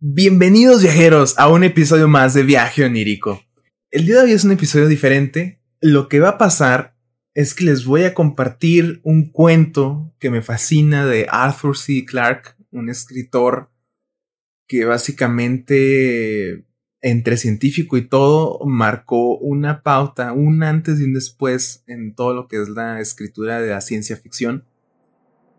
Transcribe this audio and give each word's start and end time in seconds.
Bienvenidos 0.00 0.82
viajeros 0.82 1.38
a 1.38 1.48
un 1.48 1.62
episodio 1.62 2.08
más 2.08 2.34
de 2.34 2.42
Viaje 2.42 2.84
Onírico. 2.84 3.40
El 3.92 4.06
día 4.06 4.16
de 4.16 4.22
hoy 4.24 4.32
es 4.32 4.44
un 4.44 4.50
episodio 4.50 4.88
diferente. 4.88 5.62
Lo 5.80 6.08
que 6.08 6.18
va 6.18 6.30
a 6.30 6.38
pasar 6.38 6.96
es 7.32 7.54
que 7.54 7.64
les 7.64 7.84
voy 7.84 8.02
a 8.02 8.12
compartir 8.12 9.00
un 9.04 9.30
cuento 9.30 10.12
que 10.18 10.30
me 10.30 10.42
fascina 10.42 11.06
de 11.06 11.28
Arthur 11.30 11.76
C. 11.78 12.04
Clarke, 12.04 12.56
un 12.72 12.90
escritor 12.90 13.70
que 14.66 14.84
básicamente 14.84 16.66
entre 17.00 17.36
científico 17.36 17.96
y 17.96 18.08
todo 18.08 18.58
marcó 18.66 19.38
una 19.38 19.84
pauta, 19.84 20.32
un 20.32 20.64
antes 20.64 20.98
y 20.98 21.04
un 21.04 21.14
después 21.14 21.84
en 21.86 22.16
todo 22.16 22.34
lo 22.34 22.48
que 22.48 22.60
es 22.60 22.68
la 22.68 23.00
escritura 23.00 23.60
de 23.60 23.70
la 23.70 23.80
ciencia 23.80 24.16
ficción. 24.16 24.64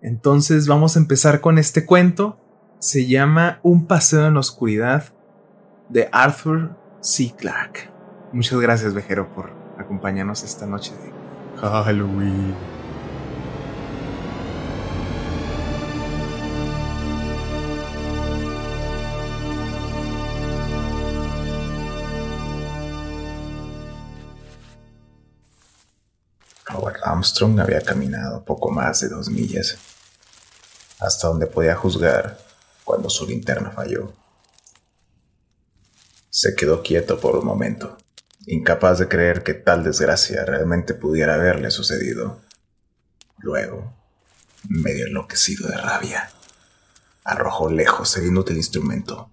Entonces 0.02 0.68
vamos 0.68 0.98
a 0.98 1.00
empezar 1.00 1.40
con 1.40 1.58
este 1.58 1.86
cuento 1.86 2.45
se 2.86 3.08
llama 3.08 3.60
Un 3.64 3.88
paseo 3.88 4.28
en 4.28 4.36
la 4.36 4.42
oscuridad 4.42 5.06
de 5.90 6.08
Arthur 6.12 6.78
C. 7.02 7.34
Clarke. 7.36 7.90
Muchas 8.32 8.60
gracias, 8.60 8.94
Vejero, 8.94 9.34
por 9.34 9.50
acompañarnos 9.80 10.44
esta 10.44 10.68
noche 10.68 10.92
de 10.92 11.12
Halloween. 11.62 12.54
Robert 26.68 27.00
Armstrong 27.04 27.60
había 27.60 27.82
caminado 27.82 28.46
poco 28.46 28.70
más 28.70 29.02
de 29.02 29.10
dos 29.10 29.28
millas, 29.28 29.76
hasta 31.00 31.30
donde 31.30 31.48
podía 31.48 31.76
juzgar 31.76 32.45
cuando 32.86 33.10
su 33.10 33.26
linterna 33.26 33.72
falló. 33.72 34.14
Se 36.30 36.56
quedó 36.56 36.82
quieto 36.84 37.20
por 37.20 37.36
un 37.36 37.46
momento, 37.46 37.98
incapaz 38.46 39.00
de 39.00 39.08
creer 39.10 39.44
que 39.44 39.56
tal 39.56 39.84
desgracia 39.84 40.46
realmente 40.46 40.94
pudiera 40.94 41.34
haberle 41.34 41.72
sucedido. 41.72 42.42
Luego, 43.40 43.94
medio 44.70 45.08
enloquecido 45.08 45.68
de 45.68 45.78
rabia, 45.78 46.30
arrojó 47.24 47.70
lejos 47.70 48.16
el 48.18 48.28
inútil 48.28 48.58
instrumento. 48.58 49.32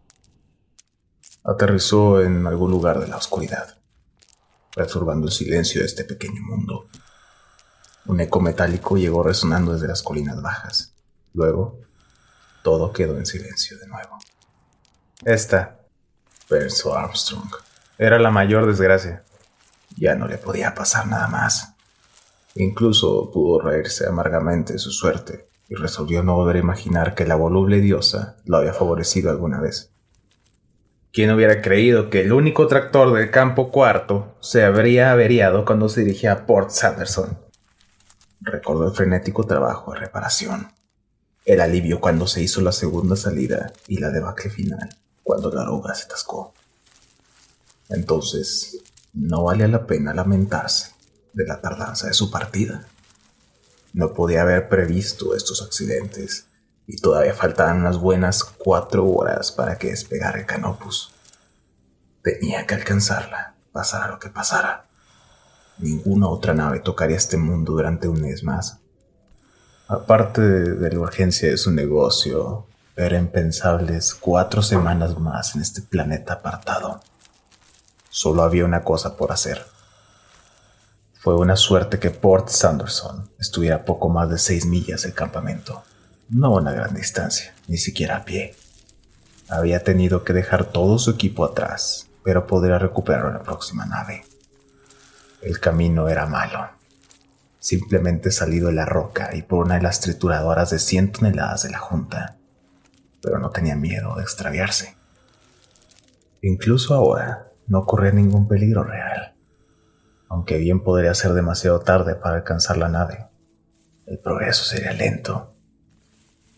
Aterrizó 1.45 2.23
en 2.23 2.47
algún 2.47 2.71
lugar 2.71 3.01
de 3.01 3.09
la 3.09 3.17
oscuridad, 3.17 3.77
perturbando 4.75 5.27
el 5.27 5.33
silencio 5.33 5.81
de 5.81 5.87
este 5.87 6.05
pequeño 6.05 6.41
mundo. 6.41 6.89
Un 8.07 8.21
eco 8.21 8.41
metálico 8.41 8.97
llegó 8.97 9.23
resonando 9.23 9.75
desde 9.75 9.89
las 9.89 10.03
colinas 10.03 10.41
bajas. 10.41 10.95
Luego, 11.35 11.81
todo 12.63 12.93
quedó 12.93 13.19
en 13.19 13.27
silencio 13.27 13.79
de 13.79 13.87
nuevo. 13.87 14.19
Esta, 15.25 15.81
pensó 16.49 16.97
Armstrong, 16.97 17.51
era 17.99 18.19
la 18.19 18.31
mayor 18.31 18.67
desgracia. 18.67 19.25
Ya 19.97 20.15
no 20.15 20.27
le 20.27 20.39
podía 20.39 20.75
pasar 20.75 21.07
nada 21.07 21.29
más. 21.29 21.75
Incluso 22.55 23.31
pudo 23.31 23.61
reírse 23.61 24.07
amargamente 24.07 24.75
de 24.75 24.79
su 24.79 24.91
suerte 24.91 25.47
y 25.69 25.75
resolvió 25.75 26.23
no 26.23 26.35
volver 26.35 26.57
a 26.57 26.61
imaginar 26.61 27.15
que 27.15 27.27
la 27.27 27.35
voluble 27.35 27.81
diosa 27.81 28.37
lo 28.45 28.59
había 28.59 28.73
favorecido 28.73 29.31
alguna 29.31 29.61
vez. 29.61 29.91
¿Quién 31.13 31.31
hubiera 31.31 31.61
creído 31.61 32.09
que 32.11 32.23
el 32.23 32.33
único 32.33 32.67
tractor 32.67 33.13
del 33.13 33.31
campo 33.31 33.71
cuarto 33.71 34.35
se 34.41 34.65
habría 34.65 35.13
averiado 35.13 35.65
cuando 35.65 35.89
se 35.89 36.03
dirigía 36.03 36.33
a 36.33 36.47
Port 36.47 36.71
Sanderson? 36.71 37.39
Recordó 38.41 38.87
el 38.87 38.95
frenético 38.95 39.45
trabajo 39.45 39.93
de 39.93 40.01
reparación 40.01 40.69
el 41.45 41.61
alivio 41.61 42.01
cuando 42.01 42.27
se 42.27 42.43
hizo 42.43 42.61
la 42.61 42.73
segunda 42.73 43.17
salida 43.17 43.73
y 43.89 43.99
la 43.99 44.11
debacle 44.11 44.51
final, 44.51 44.97
cuando 45.23 45.51
la 45.51 45.63
aroga 45.63 45.95
se 45.95 46.07
tascó. 46.07 46.55
Entonces, 47.89 48.79
no 49.13 49.45
valía 49.45 49.69
la 49.69 49.87
pena 49.87 50.15
lamentarse 50.15 50.93
de 51.33 51.45
la 51.45 51.61
tardanza 51.61 52.07
de 52.07 52.15
su 52.15 52.31
partida. 52.31 52.87
No 53.93 54.15
podía 54.15 54.43
haber 54.43 54.69
previsto 54.69 55.35
estos 55.35 55.63
accidentes 55.63 56.47
y 56.87 56.97
todavía 56.97 57.35
faltaban 57.35 57.81
unas 57.81 57.99
buenas 57.99 58.45
cuatro 58.45 59.07
horas 59.07 59.53
para 59.53 59.79
que 59.79 59.91
despegara 59.91 60.39
el 60.39 60.47
Canopus. 60.47 61.13
Tenía 62.23 62.67
que 62.67 62.75
alcanzarla, 62.75 63.55
pasara 63.73 64.09
lo 64.09 64.19
que 64.19 64.31
pasara. 64.31 64.87
Ninguna 65.79 66.29
otra 66.29 66.55
nave 66.55 66.81
tocaría 66.81 67.17
este 67.17 67.37
mundo 67.37 67.73
durante 67.73 68.09
un 68.09 68.21
mes 68.21 68.45
más. 68.45 68.79
Aparte 69.89 70.41
de 70.41 70.91
la 70.91 71.01
urgencia 71.01 71.51
de 71.51 71.57
su 71.57 71.71
negocio, 71.71 72.67
eran 72.97 73.25
impensables 73.25 74.15
cuatro 74.15 74.63
semanas 74.63 75.19
más 75.19 75.55
en 75.55 75.63
este 75.63 75.83
planeta 75.83 76.35
apartado. 76.35 77.01
Solo 78.09 78.43
había 78.43 78.65
una 78.65 78.85
cosa 78.85 79.17
por 79.17 79.33
hacer. 79.33 79.67
Fue 81.15 81.37
una 81.37 81.57
suerte 81.57 81.99
que 81.99 82.11
Port 82.11 82.49
Sanderson 82.49 83.31
estuviera 83.39 83.77
a 83.77 83.85
poco 83.85 84.09
más 84.09 84.31
de 84.31 84.39
seis 84.39 84.67
millas 84.67 85.03
del 85.03 85.15
campamento. 85.15 85.83
No 86.29 86.53
una 86.53 86.73
gran 86.73 86.95
distancia, 86.95 87.55
ni 87.69 87.77
siquiera 87.77 88.17
a 88.17 88.25
pie. 88.25 88.55
Había 89.49 89.83
tenido 89.83 90.25
que 90.25 90.33
dejar 90.33 90.67
todo 90.67 90.99
su 90.99 91.11
equipo 91.11 91.45
atrás, 91.45 92.09
pero 92.25 92.47
podría 92.47 92.79
recuperarlo 92.79 93.29
en 93.29 93.35
la 93.35 93.43
próxima 93.43 93.85
nave. 93.85 94.25
El 95.43 95.61
camino 95.61 96.09
era 96.09 96.27
malo 96.27 96.82
simplemente 97.63 98.33
salido 98.33 98.67
de 98.67 98.75
la 98.75 98.87
roca 98.87 99.37
y 99.37 99.43
por 99.43 99.65
una 99.65 99.77
de 99.77 99.83
las 99.83 100.01
trituradoras 100.01 100.71
de 100.71 100.81
100 100.81 101.13
toneladas 101.13 101.63
de 101.63 101.71
la 101.71 101.79
Junta, 101.79 102.37
pero 103.23 103.39
no 103.39 103.51
tenía 103.51 103.77
miedo 103.77 104.17
de 104.17 104.23
extraviarse. 104.23 104.97
Incluso 106.43 106.93
ahora 106.93 107.47
no 107.69 107.87
corría 107.87 108.11
ningún 108.11 108.49
peligro 108.49 108.83
real, 108.83 109.37
aunque 110.29 110.59
bien 110.59 110.83
podría 110.83 111.15
ser 111.15 111.35
demasiado 111.35 111.79
tarde 111.79 112.17
para 112.17 112.35
alcanzar 112.35 112.79
la 112.79 112.89
nave. 112.89 113.29
El 114.07 114.19
progreso 114.19 114.65
sería 114.65 114.93
lento, 114.93 115.55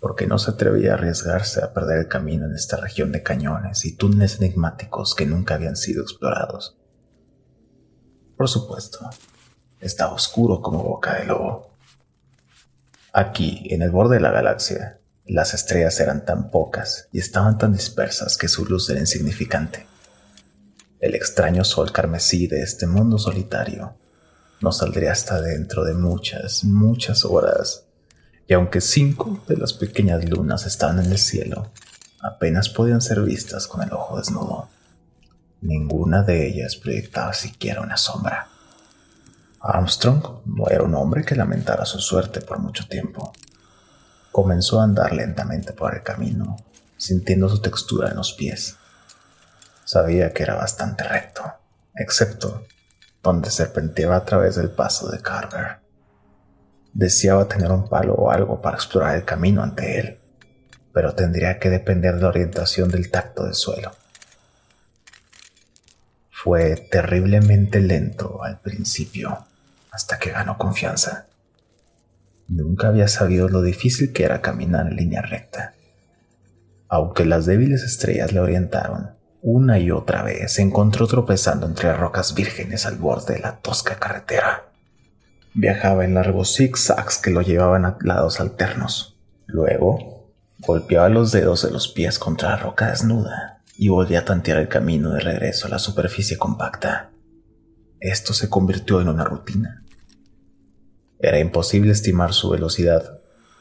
porque 0.00 0.26
no 0.26 0.38
se 0.38 0.52
atrevía 0.52 0.92
a 0.92 0.94
arriesgarse 0.94 1.62
a 1.62 1.74
perder 1.74 1.98
el 1.98 2.08
camino 2.08 2.46
en 2.46 2.54
esta 2.54 2.78
región 2.78 3.12
de 3.12 3.22
cañones 3.22 3.84
y 3.84 3.94
túneles 3.94 4.40
enigmáticos 4.40 5.14
que 5.14 5.26
nunca 5.26 5.56
habían 5.56 5.76
sido 5.76 6.02
explorados. 6.02 6.78
Por 8.38 8.48
supuesto, 8.48 9.10
estaba 9.86 10.12
oscuro 10.12 10.60
como 10.60 10.82
boca 10.82 11.14
de 11.14 11.26
lobo. 11.26 11.70
Aquí, 13.12 13.66
en 13.70 13.82
el 13.82 13.90
borde 13.90 14.16
de 14.16 14.22
la 14.22 14.32
galaxia, 14.32 14.98
las 15.26 15.54
estrellas 15.54 15.98
eran 16.00 16.24
tan 16.24 16.50
pocas 16.50 17.08
y 17.12 17.18
estaban 17.18 17.58
tan 17.58 17.72
dispersas 17.72 18.36
que 18.36 18.48
su 18.48 18.64
luz 18.66 18.90
era 18.90 19.00
insignificante. 19.00 19.86
El 21.00 21.14
extraño 21.14 21.64
sol 21.64 21.92
carmesí 21.92 22.46
de 22.46 22.62
este 22.62 22.86
mundo 22.86 23.18
solitario 23.18 23.94
no 24.60 24.72
saldría 24.72 25.12
hasta 25.12 25.40
dentro 25.40 25.84
de 25.84 25.94
muchas, 25.94 26.64
muchas 26.64 27.24
horas, 27.24 27.84
y 28.46 28.54
aunque 28.54 28.80
cinco 28.80 29.42
de 29.46 29.56
las 29.56 29.72
pequeñas 29.72 30.28
lunas 30.28 30.66
estaban 30.66 30.98
en 30.98 31.12
el 31.12 31.18
cielo, 31.18 31.70
apenas 32.20 32.68
podían 32.68 33.00
ser 33.00 33.20
vistas 33.20 33.66
con 33.66 33.82
el 33.82 33.92
ojo 33.92 34.18
desnudo. 34.18 34.68
Ninguna 35.60 36.22
de 36.22 36.46
ellas 36.46 36.76
proyectaba 36.76 37.32
siquiera 37.32 37.80
una 37.80 37.96
sombra. 37.96 38.48
Armstrong 39.66 40.42
no 40.44 40.68
era 40.68 40.82
un 40.82 40.94
hombre 40.94 41.24
que 41.24 41.34
lamentara 41.34 41.86
su 41.86 41.98
suerte 41.98 42.42
por 42.42 42.58
mucho 42.58 42.86
tiempo. 42.86 43.32
Comenzó 44.30 44.78
a 44.78 44.84
andar 44.84 45.14
lentamente 45.14 45.72
por 45.72 45.94
el 45.94 46.02
camino, 46.02 46.56
sintiendo 46.98 47.48
su 47.48 47.62
textura 47.62 48.10
en 48.10 48.16
los 48.16 48.34
pies. 48.34 48.76
Sabía 49.86 50.34
que 50.34 50.42
era 50.42 50.54
bastante 50.54 51.04
recto, 51.04 51.44
excepto 51.94 52.66
donde 53.22 53.50
serpenteaba 53.50 54.16
a 54.16 54.24
través 54.26 54.56
del 54.56 54.70
paso 54.70 55.08
de 55.08 55.22
Carver. 55.22 55.78
Deseaba 56.92 57.48
tener 57.48 57.72
un 57.72 57.88
palo 57.88 58.12
o 58.12 58.30
algo 58.30 58.60
para 58.60 58.76
explorar 58.76 59.16
el 59.16 59.24
camino 59.24 59.62
ante 59.62 59.98
él, 59.98 60.18
pero 60.92 61.14
tendría 61.14 61.58
que 61.58 61.70
depender 61.70 62.16
de 62.16 62.20
la 62.20 62.28
orientación 62.28 62.90
del 62.90 63.10
tacto 63.10 63.44
del 63.44 63.54
suelo. 63.54 63.92
Fue 66.30 66.76
terriblemente 66.90 67.80
lento 67.80 68.44
al 68.44 68.60
principio 68.60 69.46
hasta 69.94 70.18
que 70.18 70.32
ganó 70.32 70.58
confianza. 70.58 71.26
Nunca 72.48 72.88
había 72.88 73.06
sabido 73.06 73.48
lo 73.48 73.62
difícil 73.62 74.12
que 74.12 74.24
era 74.24 74.42
caminar 74.42 74.88
en 74.88 74.96
línea 74.96 75.22
recta. 75.22 75.74
Aunque 76.88 77.24
las 77.24 77.46
débiles 77.46 77.82
estrellas 77.82 78.32
le 78.32 78.40
orientaron, 78.40 79.12
una 79.40 79.78
y 79.78 79.90
otra 79.90 80.22
vez 80.22 80.52
se 80.52 80.62
encontró 80.62 81.06
tropezando 81.06 81.66
entre 81.66 81.94
rocas 81.94 82.34
vírgenes 82.34 82.86
al 82.86 82.96
borde 82.96 83.34
de 83.34 83.40
la 83.40 83.58
tosca 83.58 83.98
carretera. 83.98 84.64
Viajaba 85.54 86.04
en 86.04 86.14
largos 86.14 86.54
zigzags 86.56 87.18
que 87.18 87.30
lo 87.30 87.42
llevaban 87.42 87.84
a 87.84 87.96
lados 88.00 88.40
alternos. 88.40 89.16
Luego, 89.46 90.32
golpeaba 90.58 91.08
los 91.08 91.30
dedos 91.30 91.62
de 91.62 91.70
los 91.70 91.86
pies 91.86 92.18
contra 92.18 92.50
la 92.50 92.56
roca 92.56 92.90
desnuda 92.90 93.62
y 93.76 93.88
volvía 93.88 94.20
a 94.20 94.24
tantear 94.24 94.58
el 94.58 94.68
camino 94.68 95.10
de 95.10 95.20
regreso 95.20 95.68
a 95.68 95.70
la 95.70 95.78
superficie 95.78 96.36
compacta. 96.36 97.10
Esto 98.00 98.34
se 98.34 98.50
convirtió 98.50 99.00
en 99.00 99.08
una 99.08 99.24
rutina. 99.24 99.83
Era 101.26 101.38
imposible 101.38 101.90
estimar 101.90 102.34
su 102.34 102.50
velocidad, 102.50 103.18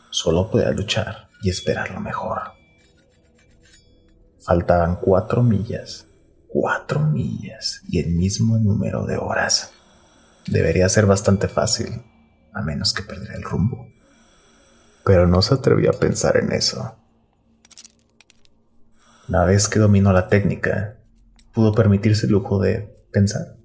solo 0.10 0.52
podía 0.52 0.72
luchar 0.72 1.30
y 1.42 1.50
esperar 1.50 1.92
lo 1.92 2.02
mejor. 2.02 2.42
Faltaban 4.42 4.98
cuatro 4.98 5.44
millas, 5.44 6.06
cuatro 6.50 7.00
millas 7.00 7.82
y 7.88 8.00
el 8.00 8.10
mismo 8.10 8.58
número 8.58 9.06
de 9.06 9.16
horas. 9.16 9.72
Debería 10.46 10.90
ser 10.90 11.06
bastante 11.06 11.48
fácil, 11.48 12.04
a 12.52 12.62
menos 12.62 12.92
que 12.94 13.02
perdiera 13.02 13.36
el 13.36 13.44
rumbo. 13.44 13.88
Pero 15.06 15.26
no 15.26 15.42
se 15.42 15.54
atrevió 15.54 15.92
a 15.92 15.98
pensar 15.98 16.36
en 16.36 16.52
eso. 16.52 16.98
Una 19.30 19.46
vez 19.46 19.70
que 19.70 19.80
dominó 19.80 20.12
la 20.12 20.28
técnica, 20.28 20.98
pudo 21.54 21.72
permitirse 21.74 22.26
el 22.26 22.34
lujo 22.34 22.60
de 22.60 22.94
pensar. 23.14 23.56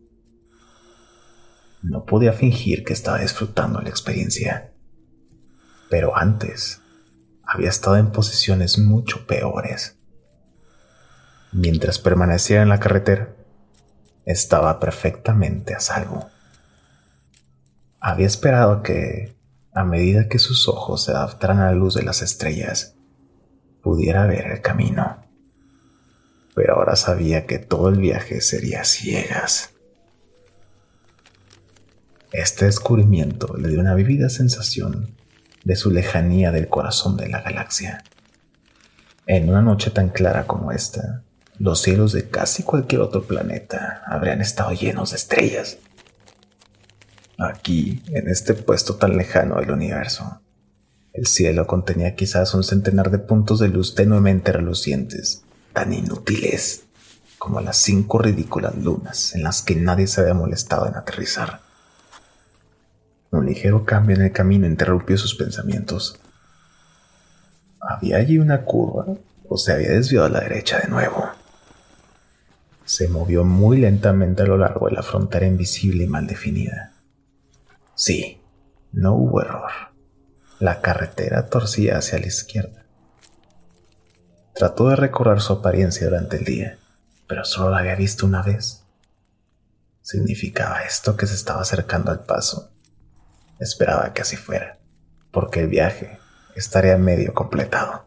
No 1.82 2.04
podía 2.04 2.32
fingir 2.32 2.84
que 2.84 2.92
estaba 2.92 3.19
disfrutando 3.19 3.80
la 3.80 3.88
experiencia. 3.88 4.72
Pero 5.88 6.16
antes 6.16 6.80
había 7.44 7.69
estado 7.69 7.96
en 7.96 8.10
posiciones 8.10 8.78
mucho 8.78 9.26
peores. 9.26 9.96
Mientras 11.52 11.98
permanecía 11.98 12.62
en 12.62 12.69
la 12.69 12.80
carretera, 12.80 13.34
estaba 14.26 14.78
perfectamente 14.80 15.75
a 15.75 15.80
salvo. 15.80 16.28
Había 18.00 18.26
esperado 18.26 18.82
que, 18.82 19.36
a 19.72 19.84
medida 19.84 20.28
que 20.28 20.38
sus 20.38 20.69
ojos 20.69 21.04
se 21.04 21.12
adaptaran 21.12 21.60
a 21.60 21.66
la 21.66 21.72
luz 21.72 21.94
de 21.94 22.02
las 22.02 22.20
estrellas, 22.20 22.96
pudiera 23.82 24.26
ver 24.26 24.48
el 24.48 24.60
camino. 24.60 25.25
Pero 26.54 26.75
ahora 26.75 26.96
sabía 26.96 27.46
que 27.46 27.58
todo 27.58 27.88
el 27.88 27.98
viaje 27.98 28.42
sería 28.42 28.84
ciegas. 28.84 29.70
Este 32.32 32.66
descubrimiento 32.66 33.56
le 33.56 33.69
dio 33.69 33.80
una 33.80 33.94
vívida 33.94 34.28
sensación 34.28 35.14
de 35.64 35.76
su 35.76 35.90
lejanía 35.90 36.52
del 36.52 36.69
corazón 36.69 37.16
de 37.16 37.28
la 37.28 37.40
galaxia. 37.40 38.04
En 39.26 39.48
una 39.48 39.62
noche 39.62 39.90
tan 39.90 40.10
clara 40.10 40.46
como 40.46 40.70
esta, 40.70 41.22
los 41.58 41.80
cielos 41.80 42.12
de 42.12 42.28
casi 42.28 42.62
cualquier 42.62 43.00
otro 43.00 43.25
planeta 43.25 44.02
habrían 44.06 44.42
estado 44.42 44.72
llenos 44.72 45.10
de 45.10 45.16
estrellas. 45.16 45.78
Aquí, 47.38 48.02
en 48.08 48.28
este 48.28 48.52
puesto 48.54 48.96
tan 48.96 49.16
lejano 49.16 49.56
del 49.56 49.70
universo, 49.70 50.40
el 51.14 51.26
cielo 51.26 51.66
contenía 51.66 52.14
quizás 52.14 52.52
un 52.54 52.62
centenar 52.62 53.10
de 53.10 53.19
puntos 53.19 53.58
de 53.58 53.69
luz 53.69 53.94
tenuemente 53.94 54.52
relucientes, 54.52 55.42
tan 55.72 55.92
inútiles 55.92 56.84
como 57.38 57.60
las 57.60 57.78
cinco 57.78 58.19
ridículas 58.19 58.76
lunas 58.76 59.34
en 59.34 59.44
las 59.44 59.62
que 59.62 59.76
nadie 59.76 60.06
se 60.06 60.20
había 60.20 60.34
molestado 60.34 60.86
en 60.86 60.96
aterrizar. 60.96 61.68
Un 63.30 63.44
ligero 63.44 63.84
cambio 63.84 64.16
en 64.16 64.22
el 64.22 64.32
camino 64.32 64.66
interrumpió 64.66 65.19
sus 65.19 65.34
pensamientos. 65.34 66.19
¿Había 67.80 68.16
allí 68.16 68.38
una 68.38 68.64
curva 68.64 69.06
o 69.48 69.56
se 69.56 69.72
había 69.72 69.90
desviado 69.90 70.26
a 70.26 70.30
la 70.30 70.40
derecha 70.40 70.78
de 70.80 70.88
nuevo? 70.88 71.30
Se 72.84 73.08
movió 73.08 73.44
muy 73.44 73.78
lentamente 73.78 74.42
a 74.42 74.46
lo 74.46 74.56
largo 74.56 74.86
de 74.86 74.94
la 74.94 75.02
frontera 75.02 75.46
invisible 75.46 76.04
y 76.04 76.08
mal 76.08 76.26
definida. 76.26 76.94
Sí, 77.94 78.40
no 78.92 79.14
hubo 79.14 79.42
error. 79.42 79.70
La 80.58 80.80
carretera 80.80 81.50
torcía 81.50 81.98
hacia 81.98 82.19
la 82.19 82.26
izquierda. 82.26 82.84
Trató 84.54 84.88
de 84.88 84.96
recordar 84.96 85.40
su 85.40 85.52
apariencia 85.52 86.06
durante 86.08 86.38
el 86.38 86.44
día, 86.44 86.78
pero 87.26 87.44
solo 87.44 87.70
la 87.70 87.78
había 87.78 87.94
visto 87.94 88.25
una 88.25 88.42
vez. 88.42 88.84
¿Significaba 90.00 90.80
esto 90.82 91.16
que 91.16 91.26
se 91.26 91.34
estaba 91.34 91.60
acercando 91.60 92.10
al 92.10 92.25
paso? 92.25 92.72
Esperaba 93.58 94.12
que 94.12 94.22
así 94.22 94.37
fuera, 94.37 94.78
porque 95.31 95.60
el 95.60 95.69
viaje 95.69 96.19
estaría 96.55 96.96
medio 96.96 97.34
completado. 97.34 98.06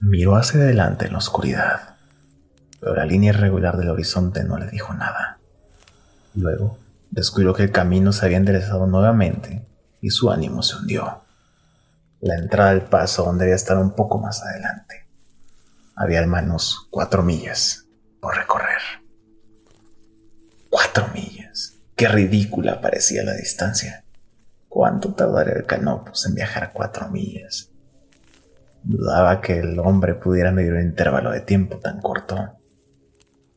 Miró 0.00 0.36
hacia 0.36 0.60
adelante 0.60 1.06
en 1.06 1.12
la 1.12 1.18
oscuridad, 1.18 1.96
pero 2.80 2.94
la 2.94 3.06
línea 3.06 3.30
irregular 3.30 3.76
del 3.76 3.90
horizonte 3.90 4.44
no 4.44 4.58
le 4.58 4.66
dijo 4.68 4.92
nada. 4.92 5.38
Luego 6.34 6.78
descubrió 7.10 7.54
que 7.54 7.62
el 7.62 7.70
camino 7.70 8.12
se 8.12 8.26
había 8.26 8.36
enderezado 8.36 8.86
nuevamente 8.86 9.66
y 10.00 10.10
su 10.10 10.30
ánimo 10.30 10.62
se 10.62 10.76
hundió. 10.76 11.22
La 12.20 12.36
entrada 12.36 12.70
del 12.70 12.82
paso 12.82 13.24
donde 13.24 13.44
debía 13.44 13.56
estar 13.56 13.78
un 13.78 13.94
poco 13.94 14.18
más 14.18 14.42
adelante. 14.42 15.06
Había 15.96 16.18
al 16.18 16.26
menos 16.26 16.88
cuatro 16.90 17.22
millas 17.22 17.86
por 18.20 18.36
recorrer. 18.36 18.80
Cuatro 20.68 21.06
millas. 21.14 21.43
Qué 21.96 22.08
ridícula 22.08 22.80
parecía 22.80 23.22
la 23.22 23.34
distancia. 23.34 24.04
¿Cuánto 24.68 25.14
tardaría 25.14 25.54
el 25.54 25.64
Canopus 25.64 26.26
en 26.26 26.34
viajar 26.34 26.72
cuatro 26.72 27.08
millas? 27.08 27.70
Dudaba 28.82 29.40
que 29.40 29.60
el 29.60 29.78
hombre 29.78 30.14
pudiera 30.14 30.50
medir 30.50 30.72
un 30.72 30.82
intervalo 30.82 31.30
de 31.30 31.40
tiempo 31.40 31.78
tan 31.78 32.00
corto. 32.00 32.58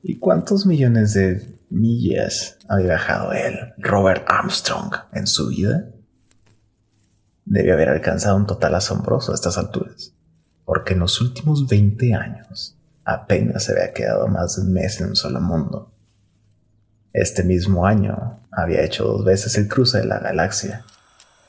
¿Y 0.04 0.20
cuántos 0.20 0.68
millones 0.68 1.16
de 1.16 1.60
millas 1.72 2.60
había 2.70 2.86
viajado 2.86 3.32
él, 3.34 3.74
Robert 3.80 4.24
Armstrong, 4.28 4.94
en 5.14 5.26
su 5.26 5.48
vida? 5.48 5.90
Debe 7.44 7.72
haber 7.74 7.90
alcanzado 7.90 8.38
un 8.38 8.46
total 8.46 8.76
asombroso 8.76 9.32
a 9.32 9.36
estas 9.36 9.58
alturas, 9.58 10.14
porque 10.64 10.94
en 10.94 11.00
los 11.00 11.20
últimos 11.22 11.68
20 11.68 12.14
años 12.14 12.78
apenas 13.04 13.64
se 13.64 13.72
había 13.72 13.94
quedado 13.94 14.28
más 14.28 14.58
de 14.58 14.62
un 14.62 14.74
mes 14.74 15.02
en 15.02 15.08
un 15.08 15.16
solo 15.16 15.42
mundo 15.42 15.97
este 17.22 17.44
mismo 17.44 17.86
año 17.86 18.40
había 18.52 18.84
hecho 18.84 19.04
dos 19.04 19.26
veces 19.26 19.58
el 19.58 19.68
cruce 19.68 20.00
de 20.00 20.06
la 20.06 20.20
galaxia, 20.20 20.86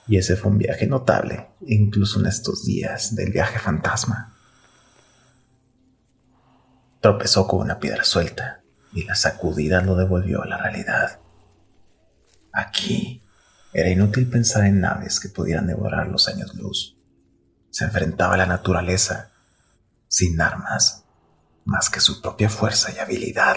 y 0.07 0.17
ese 0.17 0.37
fue 0.37 0.51
un 0.51 0.59
viaje 0.59 0.87
notable, 0.87 1.49
incluso 1.61 2.21
en 2.21 2.27
estos 2.27 2.65
días 2.65 3.15
del 3.15 3.31
viaje 3.31 3.59
fantasma. 3.59 4.35
Tropezó 7.01 7.47
con 7.47 7.61
una 7.61 7.79
piedra 7.79 8.05
suelta 8.05 8.63
y 8.93 9.05
la 9.05 9.15
sacudida 9.15 9.83
lo 9.83 9.95
devolvió 9.95 10.43
a 10.43 10.47
la 10.47 10.59
realidad. 10.59 11.21
Aquí 12.53 13.23
era 13.73 13.91
inútil 13.91 14.29
pensar 14.29 14.65
en 14.65 14.81
naves 14.81 15.21
que 15.21 15.29
pudieran 15.29 15.67
devorar 15.67 16.09
los 16.09 16.27
años 16.29 16.55
luz. 16.55 16.97
Se 17.71 17.85
enfrentaba 17.85 18.35
a 18.35 18.39
la 18.39 18.47
naturaleza 18.47 19.31
sin 20.09 20.41
armas 20.41 21.05
más 21.69 21.91
que 21.91 22.01
su 22.01 22.23
propia 22.23 22.49
fuerza 22.49 22.91
y 22.91 22.99
habilidad. 22.99 23.57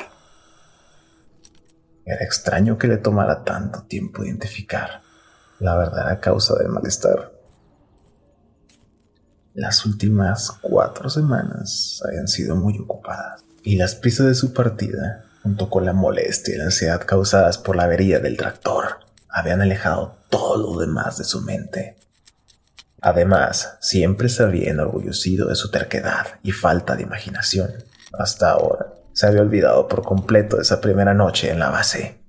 Era 2.06 2.24
extraño 2.24 2.77
que 2.77 2.88
le 2.88 2.98
tomara 2.98 3.44
tanto 3.44 3.83
tiempo 3.83 4.24
identificar 4.24 5.01
la 5.59 5.77
verdadera 5.77 6.19
causa 6.19 6.56
del 6.56 6.69
malestar. 6.69 7.31
Las 9.53 9.86
últimas 9.86 10.51
cuatro 10.62 11.09
semanas 11.09 12.01
habían 12.06 12.27
sido 12.27 12.56
muy 12.56 12.80
ocupadas 12.80 13.44
y 13.64 13.75
las 13.75 13.95
prisas 13.95 14.28
de 14.28 14.33
su 14.33 14.54
partida, 14.54 15.25
junto 15.44 15.69
con 15.69 15.85
la 15.85 15.94
molestia 15.94 16.56
y 16.56 16.57
la 16.57 16.66
ansiedad 16.66 17.02
causadas 17.06 17.57
por 17.57 17.75
la 17.75 17.83
avería 17.83 18.19
del 18.19 18.37
tractor, 18.37 18.99
habían 19.30 19.61
alejado 19.61 20.18
todo 20.30 20.57
lo 20.57 20.80
demás 20.80 21.18
de 21.18 21.23
su 21.23 21.42
mente. 21.42 21.97
Además, 23.02 23.78
siempre 23.81 24.30
se 24.30 24.44
había 24.44 24.69
enorgullecido 24.69 25.49
de 25.49 25.56
su 25.56 25.71
terquedad 25.71 26.40
y 26.44 26.52
falta 26.52 26.95
de 26.95 27.04
imaginación. 27.04 27.71
Hasta 28.14 28.52
ahora, 28.52 28.94
se 29.13 29.27
había 29.27 29.41
olvidado 29.41 29.87
por 29.87 30.03
completo 30.03 30.57
de 30.57 30.63
esa 30.63 30.81
primera 30.81 31.13
noche 31.13 31.49
en 31.49 31.59
la 31.59 31.69
base, 31.69 32.21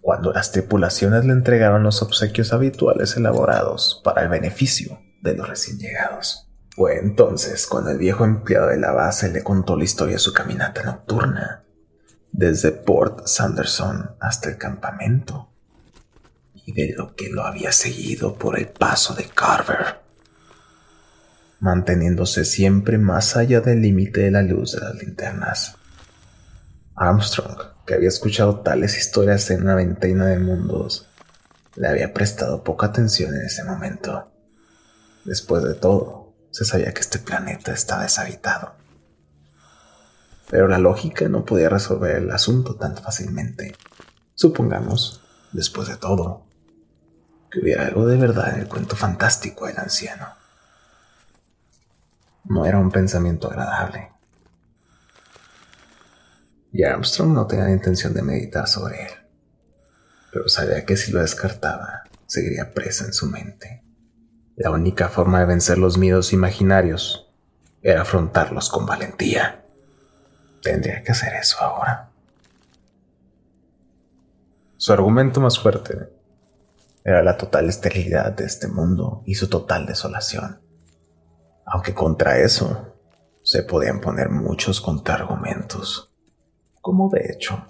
cuando 0.00 0.32
las 0.32 0.52
tripulaciones 0.52 1.24
le 1.24 1.32
entregaron 1.32 1.82
los 1.82 2.02
obsequios 2.02 2.52
habituales 2.52 3.16
elaborados 3.16 4.00
para 4.04 4.22
el 4.22 4.28
beneficio 4.28 5.00
de 5.22 5.34
los 5.34 5.48
recién 5.48 5.78
llegados. 5.78 6.48
Fue 6.74 6.98
entonces 6.98 7.66
cuando 7.66 7.90
el 7.90 7.98
viejo 7.98 8.24
empleado 8.24 8.68
de 8.68 8.78
la 8.78 8.92
base 8.92 9.30
le 9.30 9.42
contó 9.42 9.76
la 9.76 9.84
historia 9.84 10.14
de 10.14 10.20
su 10.20 10.32
caminata 10.32 10.82
nocturna, 10.82 11.64
desde 12.32 12.72
Port 12.72 13.26
Sanderson 13.26 14.16
hasta 14.20 14.48
el 14.48 14.56
campamento, 14.56 15.50
y 16.54 16.72
de 16.72 16.94
lo 16.96 17.14
que 17.14 17.28
lo 17.28 17.44
había 17.44 17.72
seguido 17.72 18.34
por 18.34 18.58
el 18.58 18.68
paso 18.68 19.14
de 19.14 19.24
Carver, 19.24 20.00
manteniéndose 21.60 22.44
siempre 22.44 22.98
más 22.98 23.36
allá 23.36 23.60
del 23.60 23.82
límite 23.82 24.22
de 24.22 24.30
la 24.30 24.42
luz 24.42 24.72
de 24.72 24.80
las 24.80 24.94
linternas. 24.94 25.76
Armstrong, 27.02 27.58
que 27.84 27.94
había 27.94 28.08
escuchado 28.08 28.60
tales 28.60 28.96
historias 28.96 29.50
en 29.50 29.62
una 29.62 29.74
veintena 29.74 30.26
de 30.26 30.38
mundos, 30.38 31.08
le 31.74 31.88
había 31.88 32.14
prestado 32.14 32.62
poca 32.62 32.86
atención 32.86 33.34
en 33.34 33.42
ese 33.42 33.64
momento. 33.64 34.30
Después 35.24 35.64
de 35.64 35.74
todo, 35.74 36.32
se 36.50 36.64
sabía 36.64 36.94
que 36.94 37.00
este 37.00 37.18
planeta 37.18 37.72
estaba 37.72 38.02
deshabitado. 38.02 38.76
Pero 40.48 40.68
la 40.68 40.78
lógica 40.78 41.28
no 41.28 41.44
podía 41.44 41.68
resolver 41.68 42.16
el 42.16 42.30
asunto 42.30 42.76
tan 42.76 42.96
fácilmente. 42.96 43.74
Supongamos, 44.34 45.22
después 45.52 45.88
de 45.88 45.96
todo, 45.96 46.46
que 47.50 47.60
hubiera 47.60 47.86
algo 47.86 48.06
de 48.06 48.16
verdad 48.16 48.54
en 48.54 48.60
el 48.60 48.68
cuento 48.68 48.94
fantástico 48.94 49.66
del 49.66 49.78
anciano. 49.78 50.28
No 52.44 52.64
era 52.64 52.78
un 52.78 52.90
pensamiento 52.90 53.48
agradable 53.48 54.11
y 56.72 56.84
Armstrong 56.84 57.32
no 57.32 57.46
tenía 57.46 57.66
la 57.66 57.72
intención 57.72 58.14
de 58.14 58.22
meditar 58.22 58.66
sobre 58.66 59.02
él, 59.02 59.10
pero 60.32 60.48
sabía 60.48 60.84
que 60.86 60.96
si 60.96 61.12
lo 61.12 61.20
descartaba, 61.20 62.04
seguiría 62.26 62.72
presa 62.72 63.04
en 63.04 63.12
su 63.12 63.26
mente. 63.26 63.84
La 64.56 64.70
única 64.70 65.08
forma 65.08 65.40
de 65.40 65.46
vencer 65.46 65.78
los 65.78 65.98
miedos 65.98 66.32
imaginarios 66.32 67.30
era 67.82 68.02
afrontarlos 68.02 68.70
con 68.70 68.86
valentía. 68.86 69.64
Tendría 70.62 71.02
que 71.02 71.12
hacer 71.12 71.34
eso 71.34 71.58
ahora. 71.60 72.10
Su 74.76 74.92
argumento 74.92 75.40
más 75.40 75.58
fuerte 75.58 76.10
era 77.04 77.22
la 77.22 77.36
total 77.36 77.68
esterilidad 77.68 78.32
de 78.32 78.44
este 78.44 78.68
mundo 78.68 79.22
y 79.26 79.34
su 79.34 79.48
total 79.48 79.86
desolación. 79.86 80.60
Aunque 81.66 81.94
contra 81.94 82.38
eso 82.38 82.94
se 83.42 83.62
podían 83.62 84.00
poner 84.00 84.30
muchos 84.30 84.80
contraargumentos, 84.80 86.11
como 86.82 87.08
de 87.08 87.32
hecho 87.32 87.64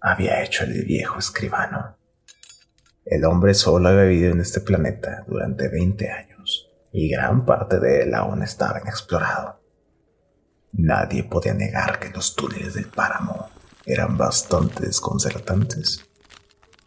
había 0.00 0.42
hecho 0.42 0.64
el 0.64 0.82
viejo 0.86 1.18
escribano. 1.18 1.98
El 3.04 3.26
hombre 3.26 3.52
solo 3.52 3.90
había 3.90 4.04
vivido 4.04 4.32
en 4.32 4.40
este 4.40 4.60
planeta 4.60 5.24
durante 5.26 5.68
20 5.68 6.10
años 6.10 6.70
y 6.90 7.10
gran 7.10 7.44
parte 7.44 7.78
de 7.78 8.04
él 8.04 8.14
aún 8.14 8.42
estaba 8.42 8.80
inexplorado. 8.80 9.60
Nadie 10.72 11.24
podía 11.24 11.52
negar 11.52 11.98
que 11.98 12.08
los 12.08 12.34
túneles 12.34 12.72
del 12.72 12.86
páramo 12.86 13.50
eran 13.84 14.16
bastante 14.16 14.86
desconcertantes 14.86 16.08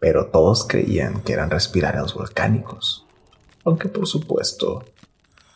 pero 0.02 0.26
todos 0.32 0.66
creían 0.66 1.22
que 1.22 1.32
eran 1.32 1.48
respiraderos 1.48 2.14
volcánicos, 2.14 3.06
aunque 3.64 3.88
por 3.88 4.08
supuesto 4.08 4.84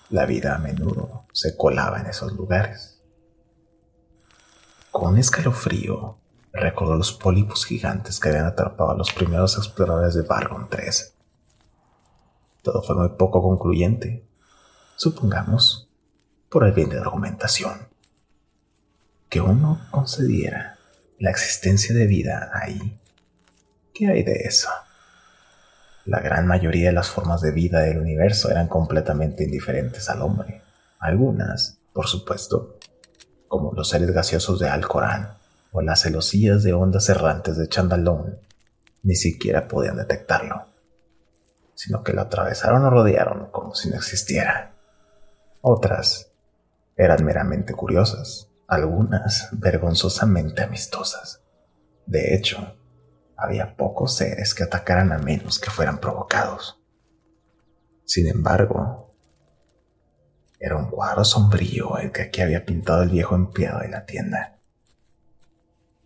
la 0.08 0.24
vida 0.24 0.54
a 0.54 0.58
menudo 0.58 1.26
se 1.32 1.56
colaba 1.56 1.98
en 1.98 2.06
esos 2.06 2.32
lugares. 2.32 2.95
Con 4.96 5.18
escalofrío 5.18 6.16
recordó 6.54 6.96
los 6.96 7.12
pólipos 7.12 7.66
gigantes 7.66 8.18
que 8.18 8.30
habían 8.30 8.46
atrapado 8.46 8.92
a 8.92 8.96
los 8.96 9.12
primeros 9.12 9.58
exploradores 9.58 10.14
de 10.14 10.22
Bargon 10.22 10.70
3. 10.70 11.14
Todo 12.62 12.82
fue 12.82 12.96
muy 12.96 13.10
poco 13.10 13.42
concluyente, 13.42 14.24
supongamos, 14.96 15.90
por 16.48 16.64
el 16.64 16.72
bien 16.72 16.88
de 16.88 16.94
la 16.94 17.02
argumentación, 17.02 17.88
que 19.28 19.42
uno 19.42 19.86
concediera 19.90 20.78
la 21.18 21.28
existencia 21.28 21.94
de 21.94 22.06
vida 22.06 22.50
ahí 22.54 22.98
¿Qué 23.92 24.08
hay 24.08 24.22
de 24.22 24.44
eso? 24.46 24.70
La 26.06 26.20
gran 26.20 26.46
mayoría 26.46 26.86
de 26.88 26.94
las 26.94 27.10
formas 27.10 27.42
de 27.42 27.52
vida 27.52 27.80
del 27.80 27.98
universo 27.98 28.50
eran 28.50 28.66
completamente 28.66 29.44
indiferentes 29.44 30.08
al 30.08 30.22
hombre. 30.22 30.62
Algunas, 30.98 31.80
por 31.92 32.06
supuesto, 32.06 32.78
como 33.48 33.72
los 33.72 33.88
seres 33.88 34.10
gaseosos 34.10 34.58
de 34.58 34.68
Alcorán 34.68 35.36
o 35.72 35.82
las 35.82 36.02
celosillas 36.02 36.62
de 36.62 36.72
ondas 36.72 37.08
errantes 37.08 37.56
de 37.56 37.68
Chandalón, 37.68 38.38
ni 39.02 39.14
siquiera 39.14 39.68
podían 39.68 39.96
detectarlo, 39.96 40.66
sino 41.74 42.02
que 42.02 42.12
lo 42.12 42.22
atravesaron 42.22 42.84
o 42.84 42.90
rodearon 42.90 43.50
como 43.50 43.74
si 43.74 43.90
no 43.90 43.96
existiera. 43.96 44.72
Otras 45.60 46.30
eran 46.96 47.24
meramente 47.24 47.74
curiosas, 47.74 48.48
algunas 48.66 49.48
vergonzosamente 49.52 50.62
amistosas. 50.62 51.40
De 52.06 52.34
hecho, 52.34 52.76
había 53.36 53.76
pocos 53.76 54.16
seres 54.16 54.54
que 54.54 54.64
atacaran 54.64 55.12
a 55.12 55.18
menos 55.18 55.58
que 55.58 55.70
fueran 55.70 55.98
provocados. 55.98 56.80
Sin 58.04 58.28
embargo, 58.28 59.05
era 60.58 60.76
un 60.76 60.90
cuadro 60.90 61.24
sombrío 61.24 61.98
el 61.98 62.12
que 62.12 62.22
aquí 62.22 62.40
había 62.40 62.64
pintado 62.64 63.02
el 63.02 63.10
viejo 63.10 63.34
empleado 63.34 63.80
de 63.80 63.88
la 63.88 64.06
tienda. 64.06 64.58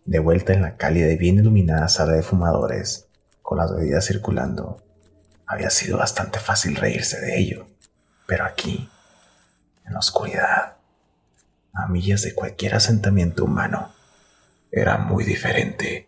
De 0.05 0.19
vuelta 0.19 0.53
en 0.53 0.61
la 0.61 0.77
cálida 0.77 1.11
y 1.11 1.17
bien 1.17 1.37
iluminada 1.37 1.87
sala 1.87 2.13
de 2.13 2.23
fumadores, 2.23 3.07
con 3.41 3.57
las 3.57 3.73
bebidas 3.73 4.05
circulando, 4.05 4.83
había 5.45 5.69
sido 5.69 5.97
bastante 5.97 6.39
fácil 6.39 6.75
reírse 6.75 7.19
de 7.19 7.39
ello, 7.39 7.67
pero 8.25 8.45
aquí, 8.45 8.89
en 9.85 9.93
la 9.93 9.99
oscuridad, 9.99 10.77
a 11.73 11.87
millas 11.87 12.21
de 12.21 12.33
cualquier 12.33 12.75
asentamiento 12.75 13.45
humano, 13.45 13.93
era 14.71 14.97
muy 14.97 15.23
diferente. 15.23 16.07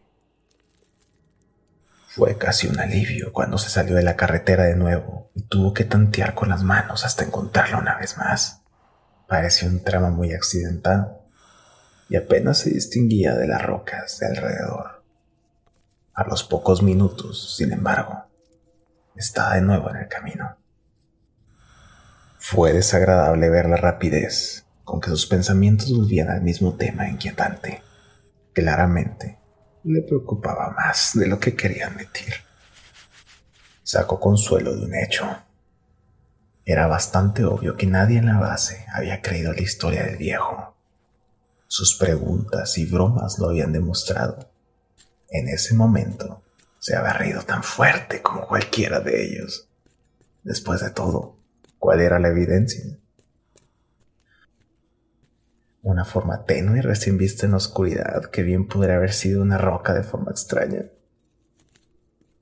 Fue 2.15 2.37
casi 2.37 2.67
un 2.67 2.79
alivio 2.79 3.33
cuando 3.33 3.57
se 3.57 3.71
salió 3.71 3.95
de 3.95 4.03
la 4.03 4.15
carretera 4.15 4.65
de 4.65 4.75
nuevo 4.75 5.31
y 5.33 5.47
tuvo 5.47 5.73
que 5.73 5.83
tantear 5.83 6.35
con 6.35 6.49
las 6.49 6.61
manos 6.61 7.05
hasta 7.05 7.23
encontrarla 7.23 7.79
una 7.79 7.97
vez 7.97 8.19
más. 8.19 8.61
Parecía 9.27 9.67
un 9.67 9.83
tramo 9.83 10.11
muy 10.11 10.31
accidentado 10.31 11.23
y 12.09 12.15
apenas 12.15 12.59
se 12.59 12.69
distinguía 12.69 13.33
de 13.33 13.47
las 13.47 13.63
rocas 13.63 14.19
de 14.19 14.27
alrededor. 14.27 15.03
A 16.13 16.23
los 16.25 16.43
pocos 16.43 16.83
minutos, 16.83 17.57
sin 17.57 17.73
embargo, 17.73 18.25
estaba 19.15 19.55
de 19.55 19.61
nuevo 19.61 19.89
en 19.89 19.95
el 19.95 20.07
camino. 20.07 20.55
Fue 22.37 22.73
desagradable 22.73 23.49
ver 23.49 23.67
la 23.67 23.77
rapidez 23.77 24.67
con 24.83 25.01
que 25.01 25.09
sus 25.09 25.25
pensamientos 25.25 25.91
volvían 25.91 26.29
al 26.29 26.43
mismo 26.43 26.75
tema 26.75 27.09
inquietante. 27.09 27.81
Claramente, 28.53 29.39
le 29.83 30.01
preocupaba 30.01 30.71
más 30.71 31.11
de 31.13 31.27
lo 31.27 31.39
que 31.39 31.55
quería 31.55 31.87
admitir. 31.87 32.33
Sacó 33.83 34.19
consuelo 34.19 34.75
de 34.75 34.85
un 34.85 34.95
hecho. 34.95 35.25
Era 36.65 36.87
bastante 36.87 37.43
obvio 37.43 37.75
que 37.75 37.87
nadie 37.87 38.19
en 38.19 38.27
la 38.27 38.39
base 38.39 38.85
había 38.93 39.21
creído 39.21 39.51
la 39.51 39.61
historia 39.61 40.03
del 40.03 40.17
viejo. 40.17 40.75
Sus 41.67 41.97
preguntas 41.97 42.77
y 42.77 42.85
bromas 42.85 43.37
lo 43.39 43.49
habían 43.49 43.73
demostrado. 43.73 44.49
En 45.29 45.49
ese 45.49 45.73
momento 45.73 46.43
se 46.79 46.95
había 46.95 47.13
reído 47.13 47.41
tan 47.41 47.63
fuerte 47.63 48.21
como 48.21 48.47
cualquiera 48.47 48.99
de 48.99 49.25
ellos. 49.25 49.67
Después 50.43 50.81
de 50.81 50.91
todo, 50.91 51.37
¿cuál 51.79 51.99
era 52.01 52.19
la 52.19 52.29
evidencia? 52.29 52.83
Una 55.83 56.05
forma 56.05 56.45
tenue 56.45 56.81
recién 56.81 57.17
vista 57.17 57.45
en 57.45 57.53
oscuridad 57.53 58.25
que 58.31 58.41
bien 58.41 58.67
podría 58.67 58.95
haber 58.95 59.11
sido 59.11 59.41
una 59.41 59.57
roca 59.57 59.93
de 59.93 60.03
forma 60.03 60.31
extraña. 60.31 60.85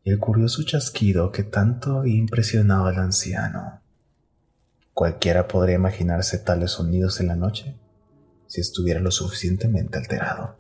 Y 0.04 0.12
el 0.12 0.20
curioso 0.20 0.64
chasquido 0.64 1.32
que 1.32 1.44
tanto 1.44 1.98
había 1.98 2.18
impresionado 2.18 2.86
al 2.86 3.00
anciano. 3.00 3.82
Cualquiera 4.94 5.48
podría 5.48 5.76
imaginarse 5.76 6.38
tales 6.38 6.72
sonidos 6.72 7.20
en 7.20 7.28
la 7.28 7.36
noche 7.36 7.76
si 8.46 8.62
estuviera 8.62 9.00
lo 9.00 9.10
suficientemente 9.10 9.98
alterado. 9.98 10.58